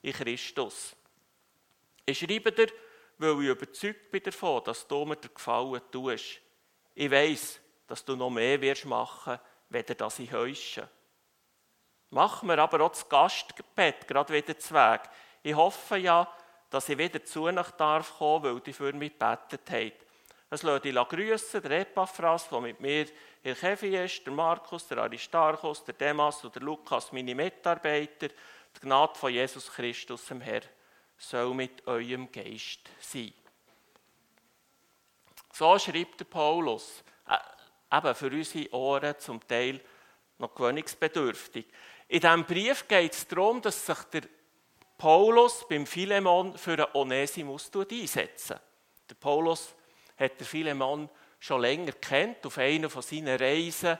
in 0.03 0.13
Christus. 0.13 0.95
Ich 2.05 2.19
schreibe 2.19 2.51
dir, 2.51 2.67
weil 3.17 3.41
ich 3.41 3.49
überzeugt 3.49 4.11
bin 4.11 4.21
davon, 4.21 4.63
dass 4.63 4.87
du 4.87 5.03
mir 5.03 5.15
den 5.15 5.33
Gefallen 5.33 5.81
tust. 5.91 6.39
Ich 6.93 7.09
weiß, 7.09 7.59
dass 7.87 8.05
du 8.05 8.15
noch 8.15 8.29
mehr 8.29 8.61
wirst 8.61 8.85
machen, 8.85 9.39
weder 9.69 9.95
das 9.95 10.19
ich 10.19 10.31
heusche. 10.31 10.87
Mach 12.11 12.43
mir 12.43 12.59
aber 12.59 12.81
auch 12.81 12.91
das 12.91 13.09
Gastgebet 13.09 14.07
gerade 14.07 14.31
wieder 14.31 14.59
zu 14.59 14.75
Weg. 14.75 15.01
Ich 15.41 15.55
hoffe 15.55 15.97
ja, 15.97 16.31
dass 16.69 16.87
ich 16.87 16.99
wieder 16.99 17.25
zu 17.25 17.45
euch 17.45 17.71
darf 17.71 18.15
kommen, 18.19 18.43
weil 18.43 18.59
die 18.59 18.73
für 18.73 18.93
mich 18.93 19.13
gebetet 19.13 19.71
habt. 19.71 20.02
Es 20.53 20.61
lässt 20.61 20.85
ich 20.85 20.93
grüßen, 20.93 21.63
der 21.63 21.81
Epaphras, 21.81 22.47
der 22.47 22.61
mit 22.61 22.79
mir 22.79 23.07
in 23.41 23.55
Kefi 23.55 23.89
der 23.89 24.33
Markus, 24.33 24.87
der 24.87 24.99
Aristarchus, 24.99 25.83
der 25.83 25.95
Demas 25.95 26.43
und 26.43 26.53
der 26.53 26.61
Lukas, 26.61 27.11
meine 27.11 27.33
Mitarbeiter. 27.33 28.27
Die 28.27 28.79
Gnade 28.79 29.15
von 29.15 29.33
Jesus 29.33 29.71
Christus, 29.71 30.27
dem 30.27 30.41
Herr, 30.41 30.61
soll 31.17 31.55
mit 31.55 31.87
eurem 31.87 32.31
Geist 32.31 32.81
sein. 32.99 33.33
So 35.51 35.79
schreibt 35.79 36.19
der 36.19 36.25
Paulus, 36.25 37.03
äh, 37.27 37.97
eben 37.97 38.13
für 38.13 38.27
unsere 38.27 38.73
Ohren 38.75 39.17
zum 39.17 39.47
Teil 39.47 39.81
noch 40.37 40.53
gewöhnungsbedürftig. 40.53 41.65
In 42.09 42.19
diesem 42.19 42.45
Brief 42.45 42.87
geht 42.87 43.13
es 43.13 43.27
darum, 43.27 43.59
dass 43.59 43.83
sich 43.83 44.03
der 44.03 44.21
Paulus 44.99 45.67
beim 45.67 45.87
Philemon 45.87 46.55
für 46.59 46.73
einen 46.73 46.93
Onesimus 46.93 47.71
einsetzt. 47.73 48.51
Der 49.09 49.15
Paulus 49.19 49.73
hat 50.23 50.39
der 50.39 50.47
Philemon 50.47 51.09
schon 51.39 51.61
länger 51.61 51.91
kennt. 51.93 52.45
Auf 52.45 52.57
einer 52.57 52.89
von 52.89 53.01
seinen 53.01 53.37
Reisen 53.37 53.97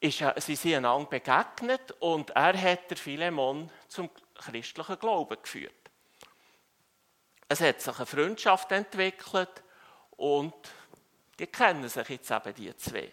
ist, 0.00 0.22
sie 0.38 0.56
sind 0.56 0.74
einander 0.74 1.08
begegnet 1.08 1.92
und 2.00 2.30
er 2.30 2.60
hat 2.60 2.90
der 2.90 2.96
Philemon 2.96 3.70
zum 3.88 4.10
christlichen 4.34 4.98
Glauben 4.98 5.36
geführt. 5.40 5.72
Es 7.48 7.60
hat 7.60 7.80
sich 7.80 7.96
eine 7.96 8.06
Freundschaft 8.06 8.72
entwickelt 8.72 9.62
und 10.16 10.54
die 11.38 11.46
kennen 11.46 11.88
sich 11.88 12.08
jetzt 12.08 12.30
eben 12.30 12.54
die 12.54 12.76
zwei. 12.76 13.12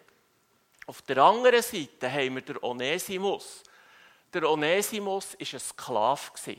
Auf 0.85 1.01
der 1.03 1.17
anderen 1.17 1.61
Seite 1.61 2.11
haben 2.11 2.35
wir 2.35 2.41
den 2.41 2.61
Onesimus. 2.61 3.63
Der 4.33 4.49
Onesimus 4.49 5.33
war 5.33 5.47
ein 5.53 5.59
Sklave. 5.59 6.57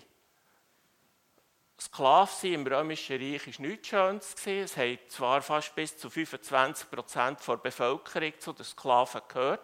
Sklave 1.94 2.32
sein 2.32 2.54
im 2.54 2.66
Römischen 2.66 3.20
Reich 3.20 3.46
war 3.46 3.66
nichts 3.68 3.86
Schönes. 3.86 4.34
Es 4.44 4.76
haben 4.76 4.98
zwar 5.06 5.42
fast 5.42 5.76
bis 5.76 5.96
zu 5.96 6.10
25 6.10 6.90
Prozent 6.90 7.38
der 7.46 7.56
Bevölkerung 7.56 8.32
zu 8.40 8.52
den 8.52 8.64
Sklaven 8.64 9.20
gehört, 9.28 9.60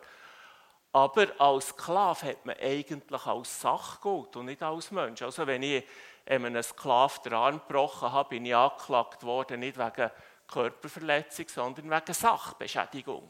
aber 0.93 1.27
als 1.39 1.71
Sklave 1.71 2.27
hat 2.27 2.47
man 2.47 2.55
eigentlich 2.61 3.27
als 3.27 3.61
Sachgut 3.61 4.37
und 4.37 4.45
nicht 4.45 4.63
als 4.63 4.93
Mensch. 4.93 5.23
Also 5.23 5.45
wenn 5.45 5.65
ich 5.65 5.85
einem 6.25 6.63
Sklaven 6.63 7.21
den 7.25 7.35
Arm 7.35 7.61
gebrochen 7.67 8.13
habe, 8.13 8.29
bin 8.29 8.47
ich 8.47 8.55
angeklagt 8.55 9.25
worden, 9.25 9.59
nicht 9.59 9.77
wegen 9.77 10.13
Körperverletzung, 10.47 11.49
sondern 11.49 11.91
wegen 11.91 12.15
Sachbeschädigung. 12.15 13.29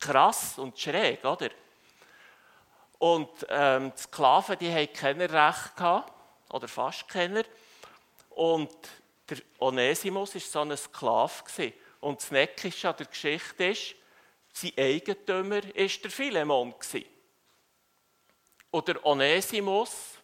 Krass 0.00 0.58
und 0.58 0.78
schräg, 0.78 1.22
oder? 1.26 1.50
Und 2.98 3.46
ähm, 3.50 3.92
die 3.94 4.00
Sklaven, 4.00 4.58
die 4.58 4.72
hatten 4.72 4.94
keine 4.94 5.30
Recht 5.30 5.76
gehabt, 5.76 6.21
oder 6.52 6.68
fast 6.68 7.08
keiner. 7.08 7.44
Und 8.30 8.70
der 9.28 9.38
Onesimus 9.58 10.34
war 10.34 10.40
so 10.40 10.60
ein 10.60 10.76
Sklave. 10.76 11.72
Und 12.00 12.20
das 12.20 12.30
Neckische 12.30 12.88
an 12.88 12.96
der 12.96 13.06
Geschichte 13.06 13.64
ist, 13.66 13.94
sein 14.52 14.72
Eigentümer 14.76 15.62
war 15.62 15.72
der 15.72 16.10
Philemon. 16.10 16.74
Und 18.70 18.88
der 18.88 19.04
Onesimus 19.04 20.18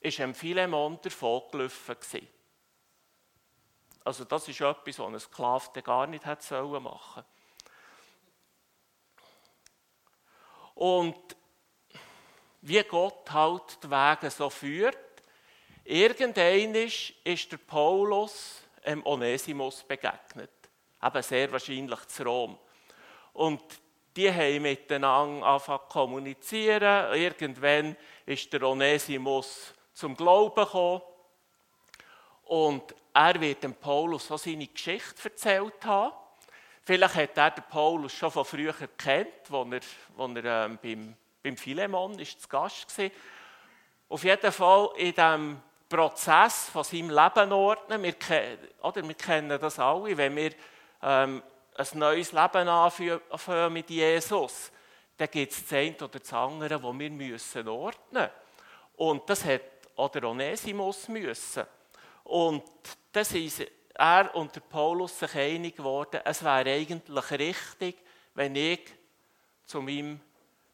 ist 0.00 0.18
dem 0.18 0.34
Philemon 0.34 0.98
davongelaufen. 1.02 1.96
Also 4.02 4.24
das 4.24 4.48
ist 4.48 4.60
etwas, 4.60 4.98
was 4.98 5.06
ein 5.06 5.20
Sklave 5.20 5.82
gar 5.82 6.06
nicht 6.06 6.24
machen 6.24 7.24
Und 10.74 11.36
wie 12.62 12.82
Gott 12.84 13.30
halt 13.30 13.82
die 13.82 13.90
Wege 13.90 14.30
so 14.30 14.48
führt, 14.48 14.98
irgendwann 15.90 16.74
ist 16.74 17.52
der 17.52 17.56
Paulus 17.58 18.62
dem 18.86 19.04
Onesimus 19.04 19.82
begegnet. 19.82 20.50
Eben 21.02 21.22
sehr 21.22 21.50
wahrscheinlich 21.50 22.06
zu 22.06 22.22
Rom. 22.22 22.58
Und 23.32 23.62
die 24.16 24.32
haben 24.32 24.62
miteinander 24.62 25.46
angefangen 25.46 25.80
zu 25.88 25.92
kommunizieren. 25.92 27.14
Irgendwann 27.14 27.96
ist 28.26 28.52
der 28.52 28.62
Onesimus 28.62 29.74
zum 29.92 30.16
Glauben 30.16 30.64
gekommen. 30.64 31.02
Und 32.44 32.94
er 33.12 33.40
wird 33.40 33.62
dem 33.62 33.74
Paulus 33.74 34.30
auch 34.30 34.38
seine 34.38 34.66
Geschichte 34.66 35.28
erzählt 35.28 35.84
haben. 35.84 36.14
Vielleicht 36.82 37.14
hat 37.14 37.36
er 37.36 37.50
den 37.50 37.64
Paulus 37.68 38.12
schon 38.12 38.30
von 38.30 38.44
früher 38.44 38.74
kennt, 38.96 39.50
als 39.50 39.72
er, 39.72 39.82
als 40.18 40.36
er 40.36 40.64
ähm, 40.64 40.78
beim, 40.82 41.16
beim 41.42 41.56
Philemon 41.56 42.18
ist 42.18 42.42
zu 42.42 42.48
Gast 42.48 42.96
war. 42.98 43.10
Auf 44.08 44.24
jeden 44.24 44.52
Fall 44.52 44.90
in 44.96 45.14
diesem 45.14 45.62
Prozess 45.90 46.70
von 46.70 46.84
seinem 46.84 47.10
Leben 47.10 47.52
ordnen. 47.52 48.02
Wir, 48.02 48.14
oder 48.80 49.06
wir 49.06 49.14
kennen 49.14 49.60
das 49.60 49.78
alle, 49.78 50.16
wenn 50.16 50.36
wir 50.36 50.52
ähm, 51.02 51.42
ein 51.74 51.98
neues 51.98 52.32
Leben 52.32 52.68
anfangen 52.68 53.72
mit 53.72 53.90
Jesus, 53.90 54.70
dann 55.16 55.30
gibt 55.30 55.52
es 55.52 55.62
das 55.62 55.72
eine 55.72 55.96
oder 55.96 56.18
das 56.18 56.32
andere, 56.32 56.68
das 56.68 56.82
wir 56.82 57.10
müssen 57.10 57.68
ordnen 57.68 58.22
müssen. 58.22 58.30
Und 58.96 59.28
das 59.28 59.44
hat 59.44 59.62
auch 59.96 60.10
der 60.10 60.24
Onesimus 60.24 61.08
müssen. 61.08 61.64
Und 62.24 62.62
das 63.12 63.32
ist 63.32 63.66
er 63.94 64.34
und 64.34 64.54
der 64.54 64.60
Paulus 64.60 65.18
sich 65.18 65.34
einig 65.34 65.76
geworden, 65.76 66.20
es 66.24 66.42
wäre 66.44 66.70
eigentlich 66.70 67.30
richtig, 67.32 67.98
wenn 68.34 68.54
ich 68.54 68.80
zu 69.64 69.82
meinem 69.82 70.20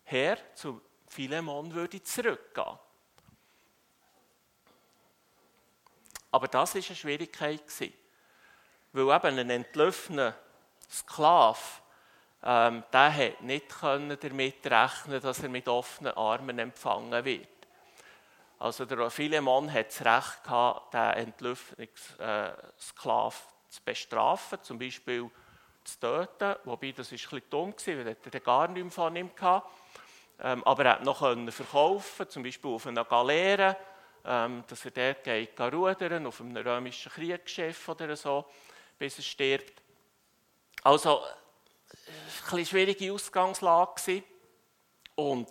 Herr, 0.05 0.37
zu 0.55 0.81
Philemon, 1.09 1.73
würde 1.73 2.03
zurückgehen. 2.03 2.79
Aber 6.37 6.49
das 6.49 6.75
war 6.75 6.83
eine 6.83 6.97
Schwierigkeit. 6.97 7.63
Weil 8.93 9.17
eben 9.17 9.39
ein 9.39 9.49
entlaufener 9.49 10.35
Sklave, 10.87 11.59
ähm, 12.43 12.85
der 12.93 13.17
hat 13.17 13.41
nicht 13.41 13.73
damit 13.83 14.67
rechnen 14.67 15.23
dass 15.23 15.43
er 15.43 15.49
mit 15.49 15.67
offenen 15.67 16.13
Armen 16.13 16.59
empfangen 16.59 17.25
wird. 17.25 17.49
Also 18.59 18.85
der 18.85 19.09
Philemon 19.09 19.73
hat 19.73 19.87
das 19.87 20.05
Recht 20.05 20.45
gehabt, 20.45 20.93
den 20.93 21.01
entlaufenen 21.01 21.89
äh, 22.19 22.51
Sklaven 22.79 23.47
zu 23.71 23.81
bestrafen, 23.83 24.63
zum 24.63 24.79
Beispiel 24.79 25.31
zu 25.85 26.01
töten, 26.01 26.57
wobei 26.65 26.93
das 26.93 27.13
ist 27.13 27.33
ein 27.33 27.43
dumm 27.49 27.73
war, 27.73 27.97
weil 27.97 28.17
er 28.31 28.41
gar 28.41 28.69
nichts 28.69 28.95
von 28.95 29.17
ihm 29.17 29.31
hatte. 29.41 29.67
Ähm, 30.41 30.63
aber 30.65 30.85
er 30.85 30.97
konnte 30.97 31.41
noch 31.41 31.51
verkaufen, 31.51 32.29
zum 32.29 32.43
Beispiel 32.43 32.71
auf 32.71 32.87
einer 32.87 33.07
Galeere, 33.07 33.75
ähm, 34.27 34.65
dass 34.67 34.85
er 34.85 34.91
dort 34.91 35.25
geht 35.25 35.61
rudern, 35.61 36.27
auf 36.27 36.41
einem 36.41 36.57
römischen 36.57 37.13
Kriegsschiff 37.13 37.89
oder 37.89 38.17
so, 38.17 38.45
bis 38.99 39.19
er 39.19 39.23
stirbt. 39.23 39.83
Also, 40.83 41.23
war 42.51 42.55
eine 42.55 42.67
schwierige 42.67 43.13
Ausgangslage. 43.13 44.23
Und 45.15 45.49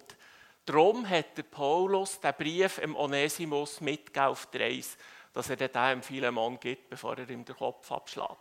darum 0.65 1.09
hat 1.09 1.37
der 1.37 1.43
Paulus 1.43 2.19
den 2.19 2.33
Brief 2.33 2.77
im 2.79 2.95
Onesimus 2.95 3.81
mitgegeben 3.81 4.27
auf 4.27 4.45
die 4.47 4.57
Reise, 4.57 4.97
dass 5.33 5.49
er 5.49 5.55
den 5.55 5.71
dem 5.71 6.03
Philemon 6.03 6.59
gibt, 6.59 6.89
bevor 6.89 7.17
er 7.17 7.29
ihm 7.29 7.45
den 7.45 7.55
Kopf 7.55 7.91
abschlägt. 7.91 8.37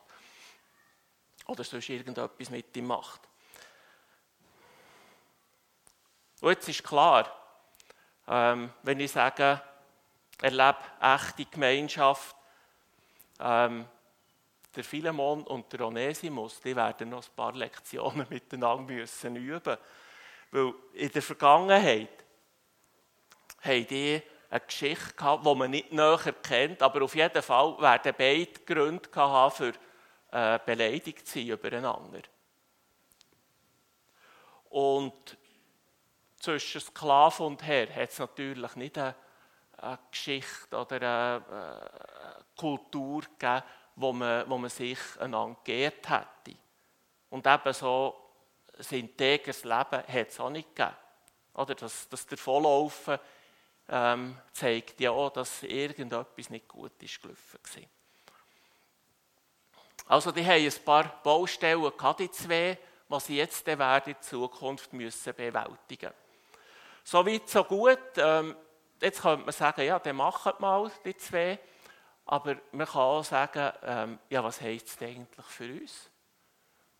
Oder 1.46 1.62
sonst 1.62 1.88
irgendetwas 1.88 2.50
mit 2.50 2.76
ihm 2.76 2.86
macht. 2.86 3.20
Und 6.40 6.50
jetzt 6.50 6.68
ist 6.68 6.82
klar, 6.82 7.30
ähm, 8.26 8.72
wenn 8.82 9.00
ich 9.00 9.12
sage, 9.12 9.62
erlebe 10.40 10.78
echte 11.00 11.44
Gemeinschaft. 11.46 12.36
Ähm, 13.40 13.86
der 14.74 14.84
Philemon 14.84 15.44
und 15.44 15.72
der 15.72 15.86
Onesimus, 15.86 16.60
die 16.60 16.74
werden 16.74 17.10
noch 17.10 17.24
ein 17.24 17.34
paar 17.36 17.52
Lektionen 17.52 18.26
miteinander 18.30 18.92
müssen 18.92 19.36
üben. 19.36 19.76
Weil 20.50 20.74
in 20.94 21.12
der 21.12 21.22
Vergangenheit 21.22 22.24
haben 23.60 23.86
die 23.86 24.22
eine 24.50 24.60
Geschichte 24.60 25.14
gehabt, 25.14 25.46
die 25.46 25.54
man 25.54 25.70
nicht 25.70 25.92
näher 25.92 26.34
kennt, 26.42 26.82
aber 26.82 27.02
auf 27.02 27.14
jeden 27.14 27.42
Fall 27.42 27.76
werden 27.80 28.14
beide 28.16 28.60
Gründe 28.64 29.08
haben, 29.14 29.54
für 29.54 29.72
äh, 30.30 30.58
beleidigt 30.64 31.26
zu 31.26 31.38
sein 31.38 31.48
übereinander. 31.48 32.22
Und 34.70 35.36
zwischen 36.38 36.80
Sklave 36.80 37.42
und 37.42 37.62
Herr 37.62 37.88
hat 37.94 38.10
es 38.10 38.18
natürlich 38.18 38.76
nicht 38.76 38.98
eine 38.98 39.14
eine 39.84 39.98
Geschichte 40.10 40.76
oder 40.76 40.96
eine, 40.96 41.90
Kultur 42.56 43.22
gegeben, 43.22 43.62
wo 43.96 44.12
man, 44.12 44.48
wo 44.48 44.58
man 44.58 44.70
sich 44.70 44.98
einander 45.18 45.56
geehrt 45.64 46.08
hätte. 46.08 46.58
Und 47.30 47.46
eben 47.46 47.72
so 47.72 48.14
ein 48.78 48.98
integres 48.98 49.64
Leben 49.64 49.74
hat 50.06 50.28
es 50.28 50.40
auch 50.40 50.50
nicht 50.50 50.74
gegeben. 50.74 50.96
Oder 51.54 51.74
das, 51.74 52.08
das 52.08 52.26
Davonlaufen 52.26 53.18
ähm, 53.88 54.38
zeigt 54.52 55.00
ja 55.00 55.10
auch, 55.10 55.30
dass 55.30 55.62
irgendetwas 55.62 56.50
nicht 56.50 56.68
gut 56.68 57.00
ist 57.02 57.20
gelaufen 57.22 57.58
war. 57.76 57.82
Also 60.06 60.32
die 60.32 60.44
haben 60.44 60.64
ein 60.64 60.84
paar 60.84 61.22
Baustellen 61.22 61.82
gehabt, 61.96 62.20
die 62.20 62.30
zwei, 62.30 62.78
die 63.08 63.20
sie 63.20 63.36
jetzt 63.36 63.66
in 63.66 64.16
Zukunft 64.20 64.92
müssen 64.92 65.34
bewältigen 65.34 66.10
müssen. 66.10 66.14
So 67.04 67.26
weit, 67.26 67.48
so 67.48 67.64
gut. 67.64 67.98
Ähm, 68.16 68.56
jetzt 69.04 69.22
könnte 69.22 69.44
man 69.44 69.52
sagen, 69.52 69.82
ja, 69.82 69.98
dann 69.98 70.16
macht 70.16 70.60
mal 70.60 70.90
die 71.04 71.16
zwei. 71.16 71.58
Aber 72.26 72.56
man 72.72 72.86
kann 72.86 73.02
auch 73.02 73.22
sagen, 73.22 73.72
ähm, 73.82 74.18
ja, 74.30 74.42
was 74.42 74.60
heisst 74.60 74.88
es 74.88 75.02
eigentlich 75.02 75.46
für 75.46 75.72
uns? 75.72 76.10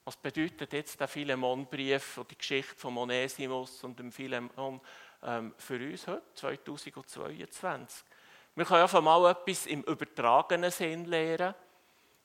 Was 0.04 0.16
bedeutet 0.16 0.72
jetzt 0.74 1.00
der 1.00 1.08
Philemon-Brief 1.08 2.18
und 2.18 2.30
die 2.30 2.36
Geschichte 2.36 2.76
von 2.76 2.98
Onesimus 2.98 3.82
und 3.84 3.98
dem 3.98 4.12
Philemon 4.12 4.80
ähm, 5.22 5.54
für 5.56 5.76
uns 5.76 6.06
heute, 6.06 6.22
2022? 6.34 8.04
Wir 8.54 8.64
können 8.66 8.82
einfach 8.82 9.00
mal 9.00 9.30
etwas 9.30 9.66
im 9.66 9.82
übertragenen 9.82 10.70
Sinn 10.70 11.06
lernen. 11.06 11.54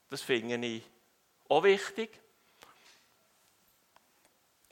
Das 0.09 0.21
finde 0.21 0.67
ich 0.67 0.83
auch 1.47 1.63
wichtig. 1.63 2.19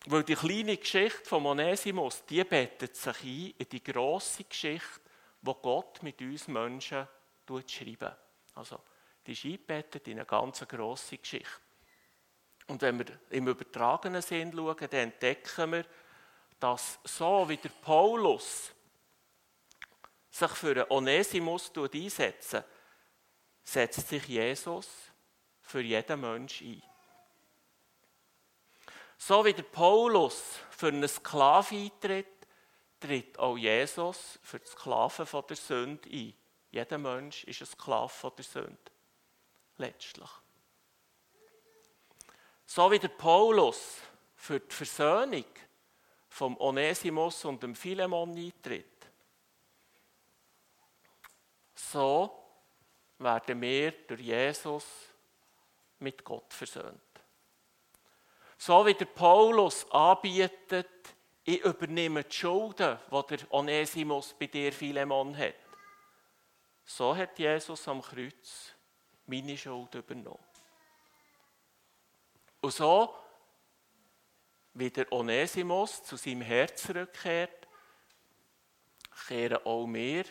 Weil 0.10 0.24
die 0.24 0.36
kleine 0.36 0.78
Geschichte 0.78 1.26
von 1.26 1.46
Onesimus, 1.46 2.24
die 2.26 2.44
bettet 2.46 2.96
sich 2.96 3.24
ein 3.24 3.54
in 3.58 3.70
die 3.70 3.84
grosse 3.84 4.46
Geschichte, 4.46 5.02
die 5.42 5.54
Gott 5.62 6.02
mit 6.02 6.22
uns 6.22 6.48
Menschen 6.48 7.06
schreibt. 7.46 8.16
Also, 8.56 8.80
die 9.26 9.34
ist 9.34 9.44
eingebettet 9.44 10.08
in 10.08 10.20
eine 10.20 10.26
ganz 10.26 10.66
grosse 10.66 11.18
Geschichte. 11.18 11.62
Und 12.68 12.82
wenn 12.82 13.00
wir 13.00 13.20
im 13.32 13.50
übertragenen 13.50 14.22
Sinn 14.22 14.54
schauen, 14.54 14.78
dann 14.78 14.92
entdecken 14.92 15.72
wir, 15.74 15.86
dass 16.58 17.00
so 17.04 17.48
wie 17.50 17.58
der 17.58 17.70
Paulus 17.70 18.72
sich 20.30 20.52
für 20.52 20.72
einen 20.72 20.90
Onesimus 20.90 21.70
einsetzt, 21.76 22.64
setzt 23.62 24.08
sich 24.08 24.26
Jesus 24.26 24.88
für 25.62 25.82
jeden 25.82 26.22
Menschen 26.22 26.68
ein. 26.68 26.97
So 29.18 29.44
wie 29.44 29.54
der 29.54 29.64
Paulus 29.64 30.60
für 30.70 30.88
einen 30.88 31.08
Sklaven 31.08 31.86
eintritt, 31.86 32.28
tritt 33.00 33.38
auch 33.40 33.58
Jesus 33.58 34.40
für 34.42 34.60
die 34.60 34.68
Sklaven 34.68 35.26
von 35.26 35.44
der 35.48 35.58
Sünde 35.58 36.10
ein. 36.10 36.34
Jeder 36.72 36.98
Mensch 36.98 37.44
ist 37.46 37.62
ein 37.62 37.68
Sklave 37.68 38.10
von 38.10 38.32
der 38.36 38.46
Sünde. 38.46 38.78
Letztlich. 39.78 40.30
So 42.66 42.92
wie 42.92 43.00
der 43.00 43.08
Paulus 43.10 43.98
für 44.36 44.60
die 44.60 44.74
Versöhnung 44.74 45.46
vom 46.30 46.60
Onesimus 46.60 47.46
und 47.46 47.64
dem 47.64 47.76
Philemon 47.76 48.36
eintritt, 48.36 48.86
so 51.76 52.44
werden 53.20 53.62
wir 53.62 53.92
durch 53.92 54.22
Jesus 54.22 54.86
mit 56.00 56.24
Gott 56.24 56.54
versöhnt. 56.54 57.07
So 58.58 58.86
wie 58.86 58.94
der 58.94 59.06
Paulus 59.06 59.90
anbietet, 59.92 60.90
ich 61.44 61.62
übernehme 61.62 62.24
die 62.24 62.36
Schulden, 62.36 62.98
die 63.10 63.36
der 63.38 63.54
Onesimus 63.54 64.36
bei 64.38 64.48
dir, 64.48 64.74
Philemon, 64.74 65.38
hat. 65.38 65.56
So 66.84 67.16
hat 67.16 67.38
Jesus 67.38 67.88
am 67.88 68.02
Kreuz 68.02 68.74
meine 69.26 69.58
Schuld 69.58 69.94
übernommen. 69.96 70.44
Und 72.62 72.74
so, 72.74 73.14
wie 74.74 74.90
der 74.90 75.12
Onesimus 75.12 76.04
zu 76.04 76.18
seinem 76.18 76.42
Herz 76.42 76.84
zurückkehrt, 76.84 77.68
kehren 79.28 79.66
auch 79.66 79.88
wir 79.88 80.26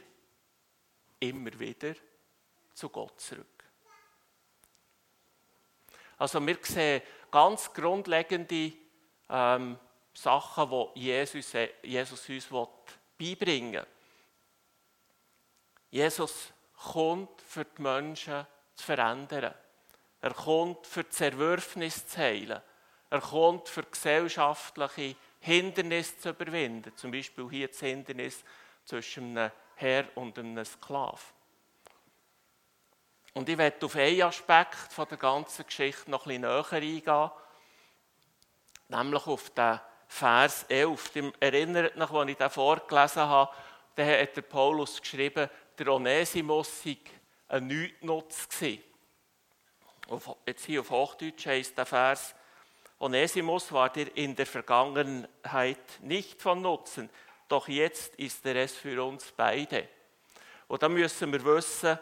immer 1.21 1.59
wieder 1.59 1.95
zu 2.75 2.89
Gott 2.89 3.21
zurück. 3.21 3.56
Also 6.19 6.45
wir 6.47 6.59
sehen 6.63 7.03
ganz 7.31 7.73
grundlegende 7.73 8.73
ähm, 9.29 9.79
Sachen, 10.15 10.71
die 10.95 11.01
Jesus, 11.01 11.53
Jesus 11.83 12.29
uns 12.29 12.49
beibringen 13.19 13.73
will. 13.75 13.87
Jesus 15.91 16.53
kommt 16.93 17.43
für 17.43 17.65
die 17.65 17.83
Menschen 17.83 18.47
zu 18.75 18.85
verändern. 18.85 19.55
Er 20.21 20.35
kommt 20.35 20.87
für 20.87 21.05
das 21.05 21.17
Zerwürfnis 21.17 22.07
zu 22.07 22.19
heilen. 22.19 22.61
Er 23.11 23.21
kommt 23.21 23.69
für 23.69 23.85
gesellschaftliche 23.85 25.17
Hindernisse 25.41 26.19
zu 26.19 26.31
überwinden. 26.31 26.97
Zum 26.97 27.11
Beispiel 27.11 27.49
hier 27.51 27.69
das 27.69 27.81
Hindernis 27.81 28.43
zwischen 28.85 29.37
einem 29.37 29.53
Herr 29.77 30.05
und 30.17 30.39
einem 30.39 30.65
Sklaven. 30.65 31.36
Und 33.37 33.51
ich 33.51 33.59
werde 33.59 33.85
auf 33.85 33.95
einen 33.97 34.23
Aspekt 34.23 34.91
von 34.95 35.07
der 35.11 35.19
ganzen 35.19 35.67
Geschichte 35.67 36.11
noch 36.11 36.25
ein 36.25 36.41
bisschen 36.41 36.41
näher 36.41 36.73
eingehen, 36.73 37.31
nämlich 38.89 39.27
auf 39.27 39.51
den 39.51 39.79
Vers 40.09 40.63
11. 40.71 41.35
Erinnert 41.39 41.97
mich, 41.97 42.11
als 42.11 42.31
ich 42.31 42.37
den 42.39 42.49
vorgelesen 42.49 43.21
habe, 43.21 43.53
da 43.95 44.07
hat 44.07 44.37
der 44.37 44.41
Paulus 44.41 44.99
geschrieben, 44.99 45.51
der 45.79 45.89
Onesimus 45.89 46.83
sei 46.83 46.97
ein 47.49 47.67
Nichtnutz 47.67 48.49
gewesen. 48.49 48.83
Jetzt 50.47 50.65
hier 50.65 50.81
auf 50.81 50.89
Hochdeutsch 50.89 51.45
heißt 51.45 51.77
der 51.77 51.85
Vers, 51.85 52.35
Onesimus 52.99 53.71
war 53.71 53.91
dir 53.91 54.17
in 54.17 54.35
der 54.35 54.47
Vergangenheit 54.47 56.01
nicht 56.01 56.41
von 56.41 56.63
Nutzen, 56.63 57.11
doch 57.49 57.69
jetzt 57.69 58.15
ist 58.15 58.47
er 58.47 58.57
es 58.57 58.75
für 58.75 59.05
uns 59.05 59.31
beide. 59.37 59.91
Und 60.69 60.83
da 60.83 60.89
müssen 60.89 61.31
wir 61.31 61.45
wissen, 61.45 61.99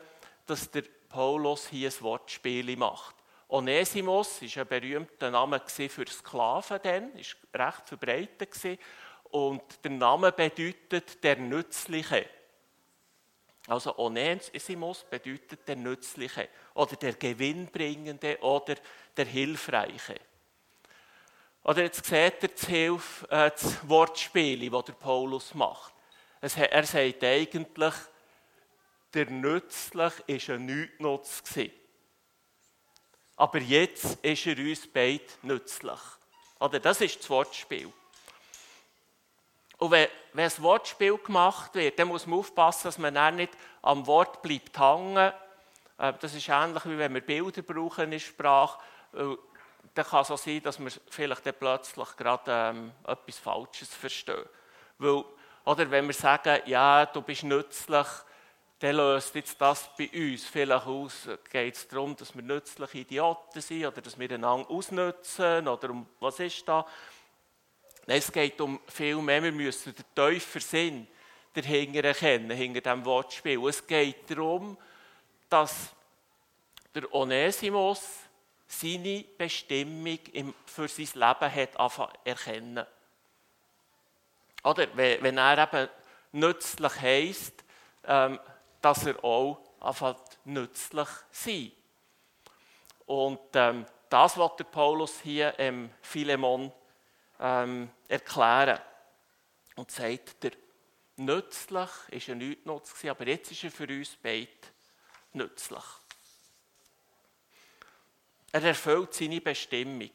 dass 0.46 0.70
der 0.70 0.84
Paulus 1.14 1.68
hier 1.68 1.90
ein 1.90 2.00
Wortspiel 2.00 2.76
macht. 2.76 3.14
Onesimus 3.46 4.42
war 4.42 4.62
ein 4.62 4.68
berühmter 4.68 5.30
Name 5.30 5.60
für 5.64 6.08
Sklaven, 6.08 6.80
dann, 6.82 7.14
ist 7.14 7.36
recht 7.54 7.88
verbreitet. 7.88 8.80
Und 9.30 9.62
der 9.84 9.92
Name 9.92 10.32
bedeutet 10.32 11.22
der 11.22 11.36
Nützliche. 11.36 12.28
Also 13.68 13.96
Onesimus 13.96 15.04
bedeutet 15.08 15.68
der 15.68 15.76
Nützliche 15.76 16.48
oder 16.74 16.96
der 16.96 17.12
Gewinnbringende 17.12 18.40
oder 18.40 18.74
der 19.16 19.26
Hilfreiche. 19.26 20.16
Oder 21.62 21.84
jetzt 21.84 22.04
seht 22.06 22.42
ihr 22.42 22.48
das, 22.48 22.66
Hilf, 22.66 23.22
äh, 23.30 23.52
das 23.52 23.88
Wortspiel, 23.88 24.68
das 24.68 24.84
der 24.86 24.92
Paulus 24.94 25.54
macht. 25.54 25.94
Er 26.40 26.48
sagt 26.84 27.22
eigentlich, 27.22 27.94
der 29.14 29.30
nützlich 29.30 30.12
ist 30.26 30.50
ein 30.50 30.66
Nichtnutz. 30.66 31.42
Aber 33.36 33.58
jetzt 33.58 34.18
ist 34.22 34.46
er 34.46 34.58
uns 34.58 34.86
beide 34.86 35.24
nützlich. 35.42 36.00
Oder 36.60 36.80
das 36.80 37.00
ist 37.00 37.20
das 37.20 37.30
Wortspiel. 37.30 37.92
Und 39.78 39.90
wenn, 39.90 40.08
wenn 40.32 40.50
ein 40.50 40.62
Wortspiel 40.62 41.18
gemacht 41.18 41.74
wird, 41.74 41.98
dann 41.98 42.08
muss 42.08 42.26
man 42.26 42.38
aufpassen, 42.38 42.84
dass 42.84 42.98
man 42.98 43.36
nicht 43.36 43.52
am 43.82 44.06
Wort 44.06 44.40
bleibt 44.40 44.78
hängen. 44.78 45.32
Äh, 45.98 46.12
das 46.20 46.34
ist 46.34 46.48
ähnlich, 46.48 46.84
wie 46.86 46.96
wenn 46.96 47.14
wir 47.14 47.20
Bilder 47.20 47.62
brauchen 47.62 48.12
in 48.12 48.20
Sprache. 48.20 48.78
Äh, 49.12 49.36
dann 49.94 50.06
kann 50.06 50.22
es 50.22 50.28
so 50.28 50.36
sein, 50.36 50.62
dass 50.62 50.78
wir 50.78 50.90
vielleicht 51.08 51.44
dann 51.44 51.54
plötzlich 51.58 52.16
gerade 52.16 52.50
ähm, 52.50 52.92
etwas 53.06 53.38
Falsches 53.38 53.94
verstehen. 53.94 54.44
Weil, 54.98 55.24
oder 55.64 55.90
wenn 55.90 56.06
wir 56.06 56.14
sagen, 56.14 56.60
ja, 56.66 57.06
du 57.06 57.20
bist 57.22 57.42
nützlich, 57.42 58.06
dann 58.78 58.96
löst 58.96 59.34
jetzt 59.34 59.60
das 59.60 59.88
bei 59.96 60.10
uns 60.12 60.44
vielleicht 60.44 60.86
aus, 60.86 61.28
geht 61.50 61.74
es 61.74 61.88
darum, 61.88 62.16
dass 62.16 62.34
wir 62.34 62.42
nützliche 62.42 62.98
Idioten 62.98 63.60
sind 63.60 63.86
oder 63.86 64.00
dass 64.00 64.18
wir 64.18 64.30
einander 64.30 64.68
ausnutzen 64.70 65.68
oder 65.68 65.90
um 65.90 66.06
was 66.20 66.40
ist 66.40 66.66
da? 66.66 66.86
Nein, 68.06 68.18
es 68.18 68.30
geht 68.30 68.60
um 68.60 68.80
viel 68.86 69.16
mehr, 69.16 69.42
wir 69.42 69.52
müssen 69.52 69.94
den 69.94 70.04
tiefen 70.14 70.60
Sinn 70.60 71.06
dahinter 71.54 72.04
erkennen, 72.04 72.50
hinter 72.50 72.80
diesem 72.80 73.04
Wortspiel. 73.04 73.66
Es 73.66 73.86
geht 73.86 74.28
darum, 74.30 74.76
dass 75.48 75.94
der 76.94 77.12
Onesimus 77.14 78.02
seine 78.66 79.24
Bestimmung 79.38 80.18
für 80.66 80.88
sein 80.88 81.08
Leben 81.14 81.54
hat 81.54 82.18
erkennen. 82.24 82.86
Oder 84.64 84.88
wenn 84.94 85.38
er 85.38 85.58
eben 85.58 85.88
nützlich 86.32 87.00
heisst, 87.00 87.64
ähm, 88.06 88.38
dass 88.84 89.06
er 89.06 89.24
auch 89.24 89.58
anfängt 89.80 90.38
nützlich 90.44 91.08
sein. 91.30 91.72
Und 93.06 93.40
ähm, 93.54 93.86
das 94.10 94.36
wird 94.36 94.58
der 94.58 94.64
Paulus 94.64 95.20
hier 95.22 95.58
im 95.58 95.90
Philemon 96.02 96.70
ähm, 97.40 97.90
erklären. 98.08 98.78
Und 99.76 99.90
sagt, 99.90 100.42
der 100.42 100.52
nützlich 101.16 101.90
ist 102.10 102.28
er 102.28 102.34
nicht 102.34 102.66
nutz 102.66 103.04
aber 103.06 103.26
jetzt 103.26 103.50
ist 103.50 103.64
er 103.64 103.70
für 103.70 103.88
uns 103.88 104.16
beide 104.22 104.48
nützlich. 105.32 105.84
Er 108.52 108.62
erfüllt 108.62 109.14
seine 109.14 109.40
Bestimmung. 109.40 110.10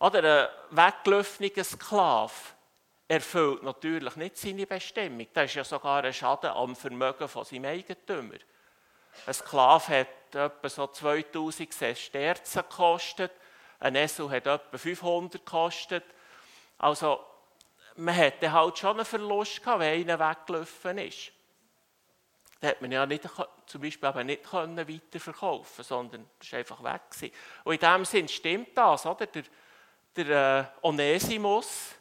Oder 0.00 0.50
ein 0.70 0.76
weggelaufener 0.76 1.64
Sklave 1.64 2.32
erfüllt 3.08 3.62
natürlich 3.62 4.14
nicht 4.16 4.36
seine 4.36 4.66
Bestimmung. 4.66 5.26
Das 5.32 5.46
ist 5.46 5.54
ja 5.54 5.64
sogar 5.64 6.04
ein 6.04 6.12
Schaden 6.12 6.50
am 6.50 6.76
Vermögen 6.76 7.26
von 7.26 7.44
seinem 7.44 7.64
Eigentümer. 7.64 8.36
Ein 9.26 9.34
Sklave 9.34 10.00
hat 10.00 10.34
etwa 10.34 10.68
so 10.68 10.86
2000 10.86 11.72
Sesterzen 11.72 12.62
gekostet, 12.68 13.32
ein 13.80 13.94
Esel 13.94 14.30
hat 14.30 14.46
etwa 14.46 14.76
500 14.76 15.44
gekostet. 15.44 16.04
Also, 16.76 17.24
man 17.96 18.14
hätte 18.14 18.52
halt 18.52 18.78
schon 18.78 18.96
einen 18.96 19.04
Verlust 19.04 19.62
gehabt, 19.62 19.80
wenn 19.80 20.08
einer 20.08 20.30
weggelaufen 20.30 20.98
ist. 20.98 21.32
Da 22.60 22.68
hat 22.68 22.82
man 22.82 22.90
ja 22.90 23.06
nicht, 23.06 23.28
zum 23.66 23.80
Beispiel 23.80 24.08
aber 24.08 24.24
nicht 24.24 24.52
weiterverkaufen 24.52 25.84
sondern 25.84 26.28
es 26.40 26.52
war 26.52 26.58
einfach 26.58 26.82
weg. 26.82 27.02
Gewesen. 27.10 27.34
Und 27.64 27.74
in 27.74 27.80
dem 27.80 28.04
Sinn 28.04 28.28
stimmt 28.28 28.76
das, 28.76 29.06
oder? 29.06 29.26
Der, 29.26 29.44
der 30.16 30.72
äh, 30.82 30.86
Onesimus, 30.86 31.94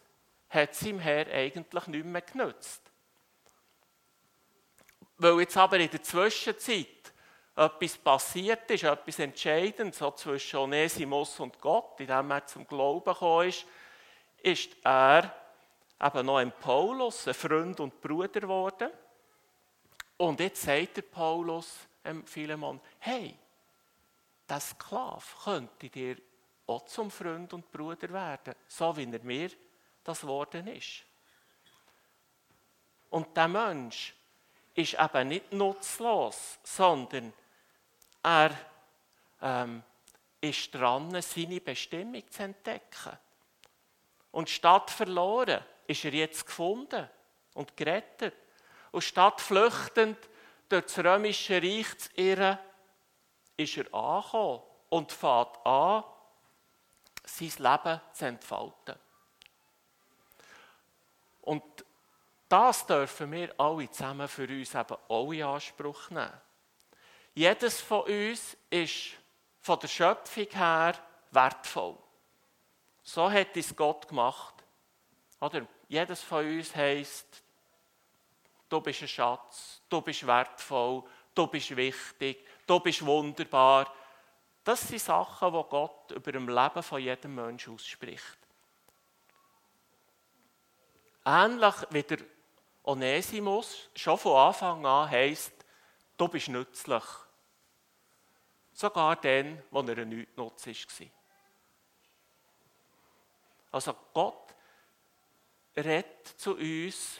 hat 0.49 0.81
ihm 0.81 0.99
Herr 0.99 1.27
eigentlich 1.27 1.87
nicht 1.87 2.05
mehr 2.05 2.21
genützt. 2.21 2.81
Weil 5.17 5.39
jetzt 5.41 5.57
aber 5.57 5.79
in 5.79 5.89
der 5.89 6.03
Zwischenzeit 6.03 7.13
etwas 7.55 7.97
passiert 7.97 8.69
ist, 8.69 8.83
etwas 8.83 9.19
Entscheidendes, 9.19 9.97
so 9.97 10.11
zwischen 10.11 10.57
Onesimus 10.57 11.39
und 11.39 11.59
Gott, 11.59 11.99
indem 11.99 12.31
er 12.31 12.45
zum 12.45 12.67
Glauben 12.67 13.11
gekommen 13.11 13.49
ist, 13.49 13.65
ist 14.43 14.77
er 14.83 15.33
eben 15.99 16.25
noch 16.25 16.37
ein 16.37 16.51
Paulus, 16.51 17.27
ein 17.27 17.33
Freund 17.33 17.79
und 17.79 17.99
Bruder 17.99 18.41
geworden. 18.41 18.91
Und 20.17 20.39
jetzt 20.39 20.61
sagt 20.61 20.97
der 20.97 21.01
Paulus 21.01 21.87
dem 22.05 22.25
Philemon, 22.25 22.79
hey, 22.99 23.35
der 24.47 24.59
Sklave 24.59 25.25
könnte 25.43 25.89
dir 25.89 26.17
auch 26.67 26.85
zum 26.85 27.09
Freund 27.11 27.53
und 27.53 27.71
Bruder 27.71 28.09
werden, 28.09 28.55
so 28.67 28.95
wie 28.95 29.11
er 29.11 29.23
mir 29.23 29.49
das 30.07 30.21
geworden 30.21 30.67
ist. 30.67 31.03
Und 33.09 33.35
der 33.35 33.47
Mensch 33.47 34.13
ist 34.73 34.93
eben 34.93 35.27
nicht 35.27 35.51
nutzlos, 35.51 36.59
sondern 36.63 37.33
er 38.23 38.51
ähm, 39.41 39.83
ist 40.41 40.73
dran, 40.73 41.21
seine 41.21 41.61
Bestimmung 41.61 42.29
zu 42.29 42.43
entdecken. 42.43 43.17
Und 44.31 44.49
statt 44.49 44.91
verloren 44.91 45.63
ist 45.87 46.05
er 46.05 46.13
jetzt 46.13 46.45
gefunden 46.45 47.09
und 47.53 47.75
gerettet. 47.75 48.35
Und 48.91 49.01
statt 49.01 49.41
flüchtend 49.41 50.17
durch 50.69 50.85
das 50.85 50.99
römische 50.99 51.61
Reich 51.61 51.97
zu 51.97 52.09
irren, 52.15 52.59
ist 53.55 53.77
er 53.77 53.93
angekommen 53.93 54.61
und 54.89 55.11
fängt 55.11 55.65
an, 55.65 56.03
sein 57.23 57.51
Leben 57.57 58.01
zu 58.13 58.25
entfalten. 58.25 58.95
Und 61.47 61.63
das 62.49 62.85
dürfen 62.85 63.31
wir 63.31 63.57
alle 63.57 63.89
zusammen 63.89 64.27
für 64.27 64.49
uns 64.49 64.75
eben 64.75 64.97
auch 65.07 65.31
in 65.31 65.43
Anspruch 65.43 66.09
nehmen. 66.09 66.41
Jedes 67.33 67.79
von 67.79 68.01
uns 68.01 68.57
ist 68.69 69.11
von 69.61 69.79
der 69.79 69.87
Schöpfung 69.87 70.47
her 70.51 70.95
wertvoll. 71.31 71.97
So 73.01 73.31
hat 73.31 73.55
es 73.55 73.73
Gott 73.73 74.09
gemacht. 74.09 74.55
Oder 75.39 75.65
jedes 75.87 76.21
von 76.21 76.45
uns 76.45 76.75
heisst, 76.75 77.41
du 78.67 78.81
bist 78.81 79.03
ein 79.03 79.07
Schatz, 79.07 79.81
du 79.87 80.01
bist 80.01 80.27
wertvoll, 80.27 81.03
du 81.33 81.47
bist 81.47 81.73
wichtig, 81.77 82.45
du 82.65 82.79
bist 82.81 83.05
wunderbar. 83.05 83.93
Das 84.65 84.85
sind 84.85 84.99
Sachen, 84.99 85.53
die 85.53 85.69
Gott 85.69 86.11
über 86.11 86.33
dem 86.33 86.49
Leben 86.49 86.83
von 86.83 87.01
jedem 87.01 87.35
Menschen 87.35 87.73
ausspricht. 87.73 88.46
Ähnlich 91.29 91.75
wie 91.89 92.03
der 92.03 92.19
Onesimus 92.83 93.89
schon 93.93 94.17
von 94.17 94.37
Anfang 94.37 94.85
an 94.85 95.11
heisst, 95.11 95.51
du 96.15 96.29
bist 96.29 96.47
nützlich. 96.47 97.03
Sogar 98.71 99.17
dann, 99.17 99.61
wo 99.69 99.81
er 99.81 99.97
ein 99.97 100.07
Nichtnutz 100.07 100.65
war. 100.67 101.07
Also 103.73 103.93
Gott 104.13 104.55
redet 105.75 106.27
zu 106.37 106.55
uns 106.55 107.19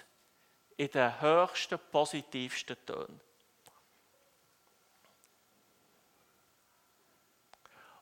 in 0.78 0.90
den 0.90 1.20
höchsten, 1.20 1.78
positivsten 1.92 2.78
Tönen. 2.86 3.20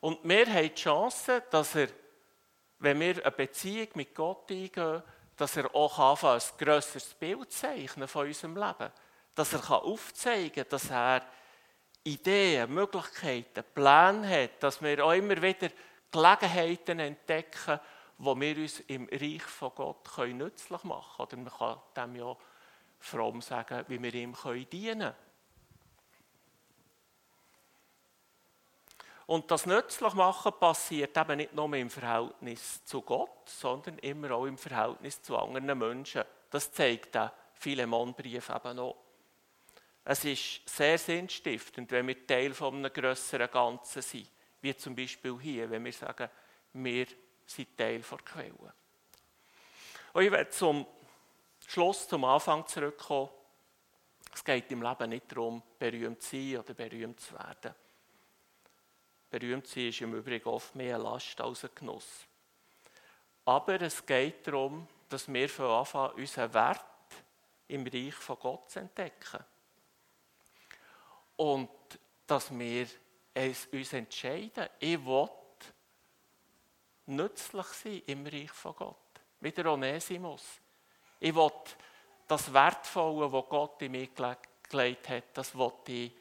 Und 0.01 0.19
wir 0.23 0.45
haben 0.45 0.69
die 0.69 0.75
Chance, 0.75 1.41
dass 1.49 1.73
er, 1.73 1.87
wenn 2.77 2.99
wir 2.99 3.25
eine 3.25 3.31
Beziehung 3.31 3.87
mit 3.95 4.13
Gott 4.13 4.51
eingehen, 4.51 5.01
dass 5.35 5.57
er 5.57 5.73
auch 5.75 5.99
anfangen 5.99 6.41
ein 6.41 6.65
grösseres 6.65 7.13
Bild 7.13 7.51
zeichnen 7.51 8.07
von 8.07 8.27
unserem 8.27 8.55
Leben. 8.55 8.91
Dass 9.33 9.53
er 9.53 9.71
aufzeigen 9.71 10.53
kann, 10.53 10.69
dass 10.69 10.89
er 10.89 11.21
Ideen, 12.03 12.73
Möglichkeiten, 12.73 13.63
Pläne 13.73 14.27
hat, 14.29 14.63
dass 14.63 14.81
wir 14.81 15.03
auch 15.03 15.11
immer 15.11 15.41
wieder 15.41 15.69
Gelegenheiten 16.11 16.99
entdecken, 16.99 17.79
wo 18.17 18.39
wir 18.39 18.55
uns 18.57 18.79
im 18.81 19.09
Reich 19.11 19.43
von 19.43 19.71
Gott 19.75 20.17
nützlich 20.17 20.83
machen 20.83 21.27
können. 21.27 21.47
Oder 21.47 21.57
man 21.59 21.81
kann 21.95 22.09
dem 22.09 22.15
ja 22.15 22.37
fromm 22.99 23.41
sagen, 23.41 23.83
wie 23.87 24.01
wir 24.01 24.13
ihm 24.13 24.35
dienen 24.71 24.99
können. 24.99 25.13
Und 29.27 29.49
das 29.49 29.65
nützlich 29.65 30.13
machen 30.13 30.53
passiert 30.59 31.17
eben 31.17 31.37
nicht 31.37 31.53
nur 31.53 31.73
im 31.73 31.89
Verhältnis 31.89 32.85
zu 32.85 33.01
Gott, 33.01 33.49
sondern 33.49 33.97
immer 33.99 34.31
auch 34.31 34.45
im 34.45 34.57
Verhältnis 34.57 35.21
zu 35.21 35.37
anderen 35.37 35.77
Menschen. 35.77 36.23
Das 36.51 36.71
zeigt 36.71 37.15
der 37.15 37.33
Philemon-Brief 37.53 38.49
eben 38.49 38.79
auch. 38.79 38.97
Es 40.03 40.23
ist 40.23 40.69
sehr 40.69 40.99
sinnstiftend, 40.99 41.89
wenn 41.91 42.07
wir 42.07 42.27
Teil 42.27 42.53
von 42.53 42.75
einem 42.75 42.93
grösseren 42.93 43.49
Ganzen 43.49 44.03
sind. 44.03 44.29
Wie 44.61 44.75
zum 44.75 44.95
Beispiel 44.95 45.39
hier, 45.39 45.69
wenn 45.71 45.83
wir 45.83 45.93
sagen, 45.93 46.29
wir 46.73 47.07
sind 47.47 47.75
Teil 47.75 48.01
der 48.01 48.17
Quelle. 48.19 48.73
Und 50.13 50.23
ich 50.23 50.31
werde 50.31 50.49
zum 50.51 50.85
Schluss, 51.67 52.07
zum 52.07 52.23
Anfang 52.25 52.67
zurückkommen. 52.67 53.29
Es 54.31 54.43
geht 54.43 54.71
im 54.71 54.83
Leben 54.83 55.09
nicht 55.09 55.31
darum, 55.31 55.63
berühmt 55.79 56.21
zu 56.21 56.35
sein 56.35 56.57
oder 56.59 56.73
berühmt 56.75 57.19
zu 57.19 57.33
werden. 57.33 57.73
Berühmt 59.37 59.67
sein 59.67 59.89
ist 59.89 59.99
im 59.99 60.13
Übrigen 60.13 60.47
oft 60.47 60.73
mehr 60.75 60.95
eine 60.95 61.03
Last 61.03 61.41
als 61.41 61.65
ein 61.65 61.69
Genuss. 61.75 62.25
Aber 63.43 63.81
es 63.81 64.05
geht 64.05 64.47
darum, 64.47 64.87
dass 65.09 65.27
wir 65.27 65.49
von 65.49 65.65
Anfang 65.65 66.11
an 66.11 66.15
unseren 66.15 66.53
Wert 66.53 66.85
im 67.67 67.85
Reich 67.85 68.13
von 68.13 68.39
Gott 68.39 68.71
zu 68.71 68.79
entdecken. 68.79 69.43
Und 71.35 71.69
dass 72.25 72.57
wir 72.57 72.87
uns 73.73 73.91
entscheiden, 73.91 74.69
ich 74.79 75.05
will 75.05 75.29
nützlich 77.07 77.65
sein 77.65 78.01
im 78.05 78.25
Reich 78.25 78.51
von 78.51 78.73
Gott. 78.73 78.95
Wie 79.41 79.51
der 79.51 79.65
Onesimus. 79.65 80.61
Ich 81.19 81.35
will 81.35 81.51
das 82.25 82.53
Wertvolle, 82.53 83.29
das 83.29 83.49
Gott 83.49 83.81
in 83.81 83.91
mich 83.91 84.15
gelegt 84.15 85.09
hat, 85.09 85.23
das 85.33 85.53
will 85.57 85.73
ich 85.87 86.13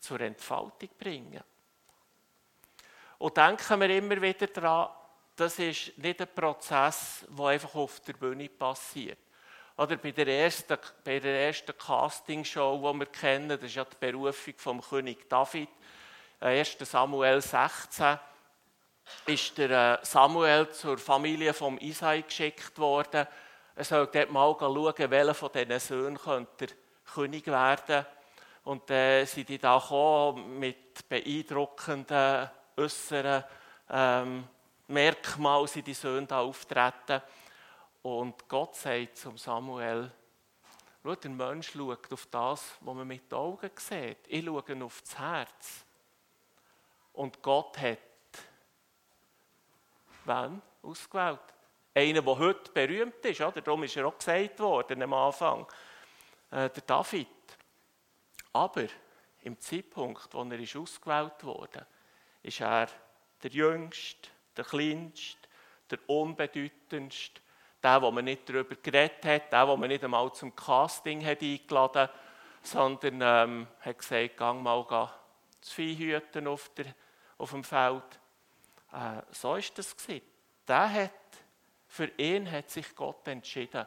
zur 0.00 0.20
Entfaltung 0.20 0.90
bringen. 0.98 1.44
Und 3.18 3.36
denken 3.36 3.80
wir 3.80 3.90
immer 3.90 4.20
wieder 4.20 4.46
daran, 4.46 4.90
das 5.36 5.58
ist 5.58 5.96
nicht 5.98 6.20
ein 6.20 6.28
Prozess, 6.34 7.24
der 7.28 7.46
einfach 7.46 7.74
auf 7.74 8.00
der 8.00 8.14
Bühne 8.14 8.48
passiert. 8.48 9.18
Oder 9.76 9.96
bei 9.96 10.10
der 10.10 10.26
ersten, 10.26 10.78
bei 11.04 11.18
der 11.18 11.48
ersten 11.48 11.76
Castingshow, 11.76 12.92
die 12.92 12.98
wir 13.00 13.06
kennen, 13.06 13.48
das 13.48 13.62
ist 13.62 13.74
ja 13.74 13.84
die 13.84 13.96
Berufung 14.00 14.54
vom 14.56 14.80
König 14.80 15.28
David, 15.28 15.68
1. 16.40 16.80
Äh, 16.80 16.84
Samuel 16.84 17.42
16, 17.42 18.18
ist 19.26 19.58
der 19.58 20.00
äh, 20.00 20.04
Samuel 20.04 20.70
zur 20.70 20.96
Familie 20.96 21.52
von 21.52 21.78
Isai 21.78 22.22
geschickt 22.22 22.78
worden. 22.78 23.26
Er 23.74 23.84
soll 23.84 24.06
dort 24.06 24.30
mal 24.30 24.56
schauen, 24.58 25.10
welcher 25.10 25.34
von 25.34 25.50
diesen 25.52 25.80
Söhnen 25.80 26.18
könnte 26.18 26.68
König 27.12 27.46
werden. 27.46 28.06
Und 28.64 28.88
dann 28.88 28.96
äh, 28.96 29.24
sind 29.26 29.48
die 29.48 29.58
da 29.58 29.78
gekommen 29.78 30.58
mit 30.58 31.08
beeindruckenden 31.08 32.50
äußeren 32.76 33.44
ähm, 33.90 34.44
Merkmalen 34.88 35.66
sind 35.66 35.86
die 35.86 35.94
Söhne 35.94 36.26
da 36.26 36.40
auftreten. 36.40 37.22
Und 38.02 38.48
Gott 38.48 38.76
sagt 38.76 39.18
zum 39.18 39.36
Samuel, 39.36 40.10
schau, 41.02 41.14
der 41.14 41.30
Mensch 41.30 41.72
schaut 41.72 42.12
auf 42.12 42.26
das, 42.26 42.76
was 42.80 42.94
man 42.94 43.06
mit 43.06 43.30
den 43.30 43.38
Augen 43.38 43.70
sieht. 43.76 44.18
Ich 44.28 44.44
schaue 44.44 44.84
auf 44.84 45.00
das 45.00 45.18
Herz. 45.18 45.84
Und 47.12 47.42
Gott 47.42 47.78
hat 47.78 47.98
wen 50.26 50.62
ausgewählt? 50.82 51.40
Einen, 51.94 52.24
der 52.24 52.38
heute 52.38 52.72
berühmt 52.72 53.24
ist. 53.24 53.40
Oder? 53.40 53.60
Darum 53.60 53.82
ist 53.84 53.96
er 53.96 54.06
auch 54.06 54.18
gesagt 54.18 54.60
worden 54.60 55.02
am 55.02 55.14
Anfang. 55.14 55.66
Äh, 56.50 56.68
der 56.68 56.82
David. 56.86 57.28
Aber 58.52 58.86
im 59.42 59.58
Zeitpunkt, 59.58 60.28
wo 60.32 60.42
er 60.42 60.58
ist 60.58 60.76
ausgewählt 60.76 61.42
wurde, 61.42 61.86
ist 62.46 62.60
er 62.60 62.86
der 63.42 63.50
Jüngste, 63.50 64.30
der 64.56 64.64
Kleinste, 64.64 65.36
der 65.90 65.98
Unbedeutendste, 66.08 67.40
der, 67.82 68.02
wo 68.02 68.10
man 68.10 68.24
nicht 68.24 68.48
darüber 68.48 68.76
geredet 68.76 69.24
hat, 69.24 69.52
der, 69.52 69.68
wo 69.68 69.76
man 69.76 69.88
nicht 69.88 70.04
einmal 70.04 70.32
zum 70.32 70.54
Casting 70.54 71.24
hat 71.24 71.42
eingeladen 71.42 72.02
hat, 72.02 72.14
sondern 72.62 73.20
ähm, 73.22 73.66
hat 73.80 73.98
gesagt, 73.98 74.36
gang 74.36 74.62
mal 74.62 74.84
geh, 74.88 75.12
das 75.60 75.72
Vieh 75.72 75.96
hüten 75.96 76.46
auf, 76.46 76.68
der, 76.74 76.86
auf 77.38 77.50
dem 77.50 77.64
Feld. 77.64 78.20
Äh, 78.92 79.22
so 79.30 79.56
ist 79.56 79.76
das. 79.78 79.94
Der 80.66 80.92
hat, 80.92 81.10
für 81.88 82.10
ihn 82.16 82.50
hat 82.50 82.70
sich 82.70 82.94
Gott 82.94 83.26
entschieden. 83.28 83.86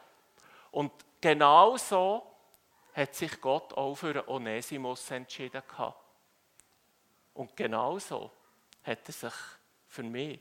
Und 0.71 0.91
genau 1.19 1.77
so 1.77 2.25
hat 2.93 3.15
sich 3.15 3.39
Gott 3.39 3.73
auch 3.73 3.95
für 3.95 4.27
Onesimus 4.27 5.11
entschieden 5.11 5.63
Und 7.33 7.55
genau 7.55 7.99
so 7.99 8.31
hat 8.83 9.07
er 9.07 9.13
sich 9.13 9.33
für 9.87 10.03
mich, 10.03 10.39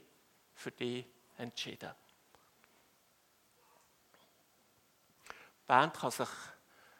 für 0.54 0.70
dich 0.70 1.06
entschieden. 1.36 1.94
Die 5.28 5.66
Band 5.66 5.94
kann 5.94 6.10
sich 6.10 6.28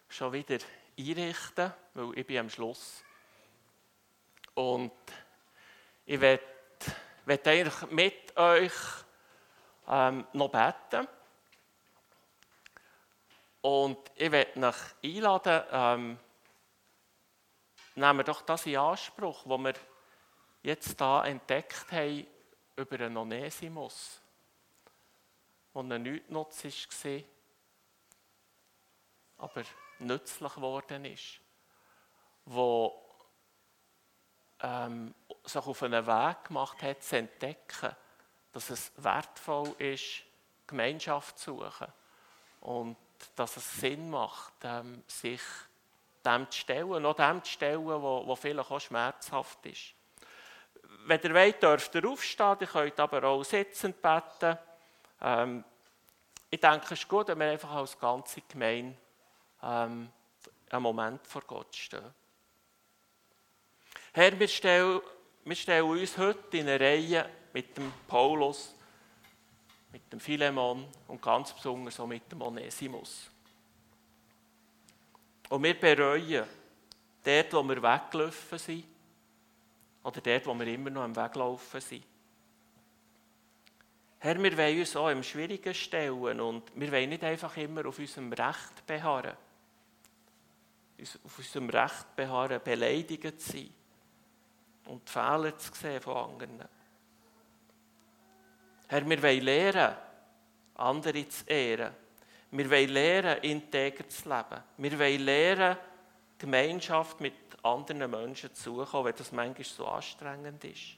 schon 0.08 0.32
wieder 0.32 0.58
einrichten, 0.98 1.72
weil 1.94 2.18
ich 2.18 2.26
bin 2.26 2.38
am 2.38 2.50
Schluss. 2.50 3.02
Und 4.54 4.92
ich 6.04 6.20
werde 6.20 6.42
eigentlich 7.26 7.90
mit 7.90 8.36
euch 8.36 8.72
ähm, 9.86 10.26
noch 10.32 10.50
beten. 10.50 11.06
Und 13.60 13.98
ich 14.14 14.30
werde 14.30 14.68
euch 14.68 14.76
einladen, 15.02 15.62
ähm, 15.70 16.18
nehmen 17.94 18.18
wir 18.18 18.24
doch 18.24 18.42
das 18.42 18.66
in 18.66 18.76
Anspruch, 18.76 19.42
was 19.44 19.60
wir 19.60 19.74
jetzt 20.62 21.00
da 21.00 21.24
entdeckt 21.24 21.90
haben 21.92 22.26
über 22.76 22.96
einen 22.96 23.16
Onesimus, 23.16 24.20
der 25.74 25.82
ein 25.82 26.02
Nichtnutz 26.02 26.64
war, 26.64 27.20
aber 29.38 29.62
nützlich 30.00 30.54
geworden 30.54 31.04
ist, 31.04 31.40
der 32.46 32.92
ähm, 34.60 35.14
sich 35.44 35.66
auf 35.66 35.82
einen 35.82 36.06
Weg 36.06 36.44
gemacht 36.44 36.82
hat, 36.82 37.02
zu 37.02 37.16
entdecken, 37.16 37.94
dass 38.52 38.70
es 38.70 38.92
wertvoll 38.96 39.74
ist, 39.78 40.22
Gemeinschaft 40.66 41.38
zu 41.38 41.56
suchen 41.56 41.92
und 42.60 42.96
dass 43.36 43.56
es 43.56 43.80
Sinn 43.80 44.10
macht, 44.10 44.54
ähm, 44.62 45.02
sich 45.06 45.40
dem 46.24 46.50
zu 46.50 46.58
stellen, 46.58 47.02
noch 47.02 47.14
dem 47.14 47.42
zu 47.42 47.52
stellen, 47.52 47.84
wo 47.84 48.36
vielleicht 48.36 48.70
auch 48.70 48.80
schmerzhaft 48.80 49.64
ist. 49.66 49.94
Wenn 51.08 51.22
ihr 51.22 51.32
wollt, 51.32 51.62
dürft 51.62 51.94
ihr 51.94 52.06
aufstehen, 52.06 52.56
ihr 52.60 52.66
könnt 52.66 53.00
aber 53.00 53.24
auch 53.24 53.42
sitzend 53.42 54.02
beten. 54.02 54.58
Ähm, 55.22 55.64
ich 56.50 56.60
denke, 56.60 56.84
es 56.84 57.00
ist 57.00 57.08
gut, 57.08 57.28
wenn 57.28 57.38
wir 57.38 57.50
einfach 57.50 57.70
als 57.70 57.98
ganze 57.98 58.42
Gemeinde 58.42 58.94
ähm, 59.62 60.10
einen 60.68 60.82
Moment 60.82 61.26
vor 61.26 61.40
Gott 61.46 61.74
stehen. 61.74 62.04
Herr, 64.12 64.38
wir 64.38 64.48
stellen, 64.48 65.00
wir 65.46 65.56
stellen 65.56 65.88
uns 65.88 66.18
heute 66.18 66.58
in 66.58 66.68
eine 66.68 66.78
Reihe 66.78 67.26
mit 67.54 67.74
dem 67.78 67.90
Paulus, 68.06 68.74
mit 69.90 70.12
dem 70.12 70.20
Philemon 70.20 70.86
und 71.06 71.22
ganz 71.22 71.54
besonders 71.54 71.98
auch 72.00 72.06
mit 72.06 72.30
dem 72.30 72.42
Onesimus. 72.42 73.30
Und 75.48 75.62
wir 75.62 75.80
bereuen, 75.80 76.44
dort, 77.24 77.52
wo 77.54 77.62
wir 77.62 77.82
weggelaufen 77.82 78.58
sind, 78.58 78.97
oder 80.08 80.20
dort, 80.22 80.46
wo 80.46 80.54
wir 80.54 80.66
immer 80.66 80.90
noch 80.90 81.02
am 81.02 81.14
Weglaufen 81.14 81.80
sind. 81.80 82.04
Herr, 84.20 84.42
wir 84.42 84.56
wollen 84.56 84.80
uns 84.80 84.96
auch 84.96 85.10
im 85.10 85.22
Schwierigen 85.22 85.74
stellen 85.74 86.40
und 86.40 86.62
wir 86.74 86.90
wollen 86.90 87.10
nicht 87.10 87.22
einfach 87.22 87.56
immer 87.56 87.86
auf 87.86 87.98
unserem 87.98 88.32
Recht 88.32 88.86
beharren. 88.86 89.36
Auf 91.24 91.38
unserem 91.38 91.70
Recht 91.70 92.16
beharren, 92.16 92.60
beleidigt 92.64 93.40
zu 93.40 93.52
sein 93.52 93.70
und 94.86 95.06
die 95.06 95.12
Fehler 95.12 95.56
zu 95.56 95.72
sehen 95.74 96.00
von 96.00 96.16
anderen. 96.16 96.64
Herr, 98.88 99.08
wir 99.08 99.22
wollen 99.22 99.42
lernen, 99.42 99.96
andere 100.74 101.28
zu 101.28 101.44
ehren. 101.46 101.94
Wir 102.50 102.70
wollen 102.70 102.88
lernen, 102.88 103.42
integer 103.42 104.08
zu 104.08 104.28
leben. 104.28 104.62
Wir 104.78 104.98
wollen 104.98 105.20
lernen, 105.20 105.76
Gemeinschaft 106.38 107.20
mit 107.20 107.34
anderen 107.62 108.10
Menschen 108.10 108.54
zu 108.54 108.76
suchen, 108.76 109.04
wenn 109.04 109.14
das 109.14 109.32
manchmal 109.32 109.64
so 109.64 109.86
anstrengend 109.86 110.64
ist. 110.64 110.96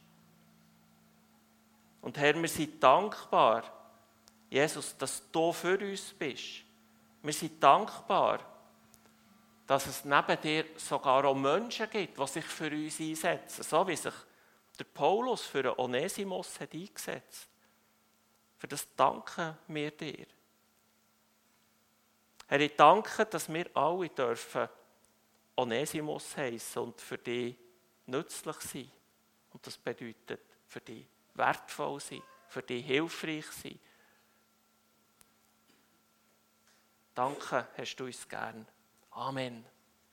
Und 2.02 2.18
Herr, 2.18 2.34
wir 2.40 2.48
sind 2.48 2.82
dankbar, 2.82 3.64
Jesus, 4.48 4.96
dass 4.96 5.22
du 5.30 5.52
für 5.52 5.78
uns 5.78 6.12
bist. 6.12 6.62
Wir 7.22 7.32
sind 7.32 7.62
dankbar, 7.62 8.40
dass 9.66 9.86
es 9.86 10.04
neben 10.04 10.40
dir 10.40 10.64
sogar 10.76 11.24
auch 11.24 11.34
Menschen 11.34 11.88
gibt, 11.88 12.18
die 12.18 12.26
sich 12.26 12.44
für 12.44 12.70
uns 12.70 13.00
einsetzen, 13.00 13.62
so 13.62 13.86
wie 13.86 13.96
sich 13.96 14.14
der 14.78 14.84
Paulus 14.84 15.42
für 15.42 15.62
den 15.62 15.78
Onesimus 15.78 16.58
hat 16.58 16.72
eingesetzt. 16.72 17.48
Für 18.56 18.66
das 18.66 18.86
danken 18.96 19.56
wir 19.68 19.90
dir. 19.90 20.26
Herr, 22.46 22.60
ich 22.60 22.74
danke, 22.74 23.26
dass 23.26 23.52
wir 23.52 23.66
alle 23.74 24.08
dürfen 24.08 24.68
Onesimus 25.60 26.36
heißen 26.36 26.82
und 26.82 27.00
für 27.00 27.18
dich 27.18 27.56
nützlich 28.06 28.56
sein. 28.60 28.90
Und 29.52 29.66
das 29.66 29.76
bedeutet 29.76 30.40
für 30.66 30.80
dich 30.80 31.06
wertvoll 31.34 32.00
sein, 32.00 32.22
für 32.48 32.62
dich 32.62 32.86
hilfreich 32.86 33.46
sein. 33.46 33.78
Danke, 37.14 37.68
hast 37.76 37.96
du 37.96 38.04
uns 38.04 38.26
gern. 38.28 38.66
Amen. 39.10 39.64